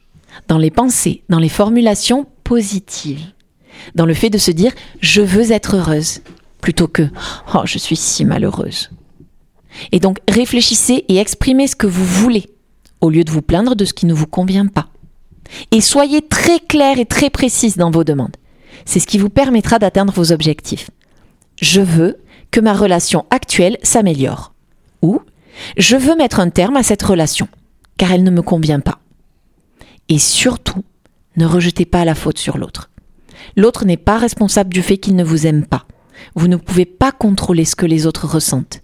dans 0.48 0.58
les 0.58 0.70
pensées, 0.70 1.22
dans 1.28 1.38
les 1.38 1.48
formulations 1.48 2.26
positives, 2.44 3.32
dans 3.94 4.06
le 4.06 4.14
fait 4.14 4.30
de 4.30 4.38
se 4.38 4.50
dire 4.50 4.72
je 5.00 5.22
veux 5.22 5.52
être 5.52 5.76
heureuse, 5.76 6.20
plutôt 6.60 6.88
que 6.88 7.08
oh 7.54 7.62
je 7.64 7.78
suis 7.78 7.96
si 7.96 8.24
malheureuse. 8.24 8.90
Et 9.90 10.00
donc 10.00 10.18
réfléchissez 10.28 11.04
et 11.08 11.16
exprimez 11.18 11.66
ce 11.66 11.76
que 11.76 11.86
vous 11.86 12.04
voulez, 12.04 12.50
au 13.00 13.10
lieu 13.10 13.24
de 13.24 13.30
vous 13.30 13.42
plaindre 13.42 13.76
de 13.76 13.84
ce 13.84 13.94
qui 13.94 14.06
ne 14.06 14.14
vous 14.14 14.26
convient 14.26 14.66
pas. 14.66 14.88
Et 15.70 15.80
soyez 15.80 16.22
très 16.22 16.60
clair 16.60 16.98
et 16.98 17.06
très 17.06 17.30
précise 17.30 17.76
dans 17.76 17.90
vos 17.90 18.04
demandes. 18.04 18.36
C'est 18.84 19.00
ce 19.00 19.06
qui 19.06 19.18
vous 19.18 19.30
permettra 19.30 19.78
d'atteindre 19.78 20.12
vos 20.12 20.32
objectifs. 20.32 20.90
Je 21.60 21.80
veux 21.80 22.18
que 22.50 22.60
ma 22.60 22.72
relation 22.74 23.26
actuelle 23.30 23.78
s'améliore. 23.82 24.52
Ou 25.02 25.20
je 25.76 25.96
veux 25.96 26.16
mettre 26.16 26.40
un 26.40 26.50
terme 26.50 26.76
à 26.76 26.82
cette 26.82 27.02
relation, 27.02 27.48
car 27.98 28.12
elle 28.12 28.24
ne 28.24 28.30
me 28.30 28.42
convient 28.42 28.80
pas. 28.80 28.98
Et 30.08 30.18
surtout, 30.18 30.84
ne 31.36 31.46
rejetez 31.46 31.84
pas 31.84 32.04
la 32.04 32.14
faute 32.14 32.38
sur 32.38 32.58
l'autre. 32.58 32.90
L'autre 33.56 33.84
n'est 33.84 33.96
pas 33.96 34.18
responsable 34.18 34.72
du 34.72 34.82
fait 34.82 34.98
qu'il 34.98 35.16
ne 35.16 35.24
vous 35.24 35.46
aime 35.46 35.66
pas. 35.66 35.86
Vous 36.34 36.48
ne 36.48 36.56
pouvez 36.56 36.84
pas 36.84 37.12
contrôler 37.12 37.64
ce 37.64 37.76
que 37.76 37.86
les 37.86 38.06
autres 38.06 38.26
ressentent. 38.26 38.82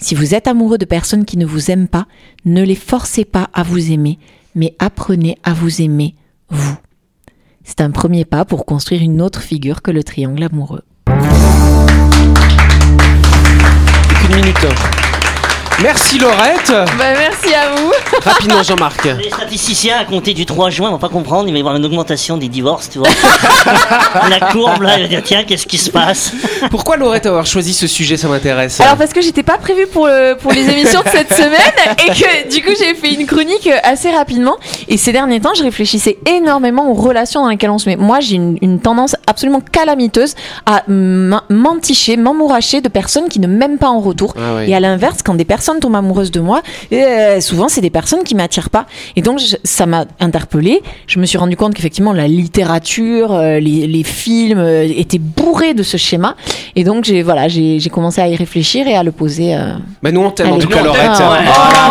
Si 0.00 0.14
vous 0.14 0.34
êtes 0.34 0.46
amoureux 0.46 0.78
de 0.78 0.84
personnes 0.84 1.24
qui 1.24 1.36
ne 1.36 1.46
vous 1.46 1.70
aiment 1.70 1.88
pas, 1.88 2.06
ne 2.44 2.62
les 2.62 2.74
forcez 2.74 3.24
pas 3.24 3.48
à 3.52 3.62
vous 3.62 3.92
aimer, 3.92 4.18
mais 4.54 4.74
apprenez 4.78 5.38
à 5.44 5.52
vous 5.52 5.80
aimer, 5.82 6.14
vous. 6.48 6.76
C'est 7.64 7.80
un 7.80 7.90
premier 7.90 8.24
pas 8.24 8.44
pour 8.44 8.66
construire 8.66 9.02
une 9.02 9.22
autre 9.22 9.40
figure 9.40 9.82
que 9.82 9.90
le 9.90 10.02
triangle 10.02 10.42
amoureux. 10.42 10.82
Une 14.28 14.36
minute. 14.36 15.01
Merci 15.80 16.18
Laurette. 16.18 16.68
Bah, 16.70 17.04
merci 17.18 17.54
à 17.54 17.74
vous. 17.74 17.90
Rapidement 18.24 18.62
Jean-Marc. 18.68 19.04
Les 19.04 19.30
statisticiens, 19.30 19.98
à 19.98 20.04
compter 20.04 20.32
du 20.32 20.46
3 20.46 20.70
juin, 20.70 20.90
vont 20.90 20.98
pas 20.98 21.08
comprendre. 21.08 21.48
Il 21.48 21.52
va 21.52 21.58
y 21.58 21.60
avoir 21.60 21.74
une 21.74 21.84
augmentation 21.84 22.36
des 22.36 22.48
divorces, 22.48 22.88
tu 22.90 22.98
vois. 22.98 23.08
La 24.30 24.38
courbe, 24.52 24.82
là, 24.82 24.98
il 24.98 25.02
va 25.02 25.08
dire 25.08 25.22
tiens, 25.24 25.42
qu'est-ce 25.44 25.66
qui 25.66 25.78
se 25.78 25.90
passe? 25.90 26.32
Pourquoi 26.70 26.96
Laurette 26.96 27.26
avoir 27.26 27.46
choisi 27.46 27.74
ce 27.74 27.86
sujet 27.88 28.16
Ça 28.16 28.28
m'intéresse? 28.28 28.80
Alors 28.80 28.96
parce 28.96 29.12
que 29.12 29.20
j'étais 29.20 29.42
pas 29.42 29.58
prévue 29.58 29.86
pour, 29.88 30.06
le- 30.06 30.36
pour 30.36 30.52
les 30.52 30.68
émissions 30.70 31.00
de 31.02 31.08
cette 31.08 31.32
semaine 31.34 31.50
et 32.06 32.10
que 32.10 32.54
du 32.54 32.62
coup 32.62 32.70
j'ai 32.78 32.94
fait 32.94 33.14
une 33.14 33.26
chronique 33.26 33.68
assez 33.82 34.10
rapidement 34.10 34.56
et 34.88 34.96
ces 34.96 35.12
derniers 35.12 35.40
temps 35.40 35.54
je 35.56 35.62
réfléchissais 35.64 36.18
énormément 36.26 36.90
aux 36.90 36.94
relations 36.94 37.42
dans 37.42 37.48
lesquelles 37.48 37.70
on 37.70 37.78
se 37.78 37.88
met. 37.88 37.96
Moi 37.96 38.20
j'ai 38.20 38.36
une, 38.36 38.56
une 38.62 38.78
tendance 38.80 39.16
absolument 39.26 39.60
calamiteuse 39.60 40.34
à 40.66 40.82
m'enticher, 40.88 42.16
m'emmouracher 42.16 42.80
de 42.80 42.88
personnes 42.88 43.28
qui 43.28 43.40
ne 43.40 43.46
m'aiment 43.48 43.78
pas 43.78 43.88
en 43.88 44.00
retour. 44.00 44.34
Ah 44.36 44.56
oui. 44.58 44.70
Et 44.70 44.74
à 44.76 44.80
l'inverse 44.80 45.18
quand 45.24 45.34
des 45.34 45.44
personnes 45.44 45.61
tombent 45.80 45.96
amoureuses 45.96 46.30
de 46.30 46.40
moi, 46.40 46.62
euh, 46.92 47.40
souvent 47.40 47.68
c'est 47.68 47.80
des 47.80 47.90
personnes 47.90 48.22
qui 48.24 48.34
m'attirent 48.34 48.70
pas. 48.70 48.86
Et 49.16 49.22
donc 49.22 49.38
je- 49.38 49.56
ça 49.64 49.86
m'a 49.86 50.04
interpellée. 50.20 50.82
Je 51.06 51.18
me 51.18 51.26
suis 51.26 51.38
rendu 51.38 51.56
compte 51.56 51.74
qu'effectivement 51.74 52.12
la 52.12 52.26
littérature, 52.28 53.32
euh, 53.32 53.58
les, 53.60 53.86
les 53.86 54.04
films 54.04 54.58
euh, 54.58 54.82
étaient 54.96 55.18
bourrés 55.18 55.74
de 55.74 55.82
ce 55.82 55.96
schéma. 55.96 56.34
Et 56.76 56.84
donc 56.84 57.04
j'ai 57.04 57.22
voilà 57.22 57.48
j'ai 57.48 57.80
commencé 57.90 58.20
à 58.20 58.28
y 58.28 58.36
réfléchir 58.36 58.86
et 58.88 58.96
à 58.96 59.02
le 59.02 59.12
poser. 59.12 59.56
Bah 60.02 60.10
nous 60.12 60.20
on 60.20 60.30
t'aime 60.30 60.52
en 60.52 60.58
tout 60.58 60.68
cas 60.68 60.82
Laurette. 60.82 61.10
ouais. 61.10 61.16
Voilà. 61.18 61.90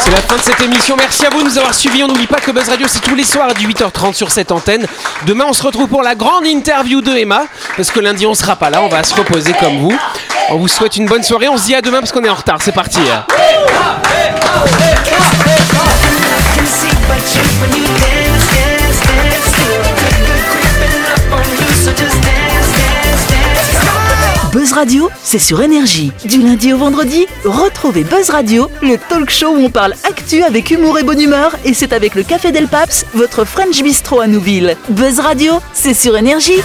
C'est 0.00 0.10
la 0.10 0.16
fin 0.18 0.36
de 0.36 0.40
cette 0.42 0.60
émission. 0.60 0.96
Merci 0.98 1.24
à 1.24 1.30
vous 1.30 1.38
de 1.40 1.44
nous 1.48 1.56
avoir 1.56 1.72
suivis. 1.74 2.02
On 2.02 2.08
n'oublie 2.08 2.26
pas 2.26 2.38
que 2.38 2.50
Buzz 2.50 2.68
Radio, 2.68 2.86
c'est 2.90 3.00
tous 3.00 3.14
les 3.14 3.24
soirs 3.24 3.48
à 3.48 3.54
18h30 3.54 4.12
sur 4.12 4.30
cette 4.30 4.52
antenne. 4.52 4.84
Demain, 5.26 5.46
on 5.48 5.54
se 5.54 5.62
retrouve 5.62 5.88
pour 5.88 6.02
la 6.02 6.14
grande 6.14 6.44
interview 6.46 7.00
de 7.00 7.10
Emma. 7.16 7.44
Parce 7.76 7.90
que 7.90 8.00
lundi, 8.00 8.26
on 8.26 8.34
sera 8.34 8.56
pas 8.56 8.68
là. 8.68 8.82
On 8.82 8.88
va 8.88 9.02
se 9.02 9.14
reposer 9.14 9.54
comme 9.58 9.78
vous. 9.78 9.96
On 10.50 10.56
vous 10.58 10.68
souhaite 10.68 10.96
une 10.96 11.06
bonne 11.06 11.22
soirée. 11.22 11.48
On 11.48 11.56
se 11.56 11.64
dit 11.64 11.74
à 11.74 11.80
demain 11.80 12.00
parce 12.00 12.12
qu'on 12.12 12.22
est 12.22 12.28
en 12.28 12.34
retard. 12.34 12.58
C'est 12.60 12.72
parti. 12.72 13.00
Buzz 24.52 24.72
Radio, 24.72 25.10
c'est 25.22 25.38
sur 25.38 25.62
énergie. 25.62 26.12
Du 26.24 26.40
lundi 26.40 26.72
au 26.72 26.78
vendredi, 26.78 27.26
retrouvez 27.44 28.04
Buzz 28.04 28.30
Radio, 28.30 28.70
le 28.82 28.98
talk 28.98 29.30
show 29.30 29.48
où 29.48 29.64
on 29.64 29.70
parle 29.70 29.94
actu 30.04 30.42
avec 30.42 30.70
humour 30.70 30.98
et 30.98 31.02
bonne 31.02 31.20
humeur, 31.20 31.56
et 31.64 31.74
c'est 31.74 31.92
avec 31.92 32.14
le 32.14 32.22
Café 32.22 32.52
Del 32.52 32.68
Paps, 32.68 33.04
votre 33.14 33.44
French 33.44 33.82
Bistro 33.82 34.20
à 34.20 34.28
Nouville. 34.28 34.76
Buzz 34.90 35.18
Radio, 35.18 35.54
c'est 35.72 35.94
sur 35.94 36.16
énergie. 36.16 36.62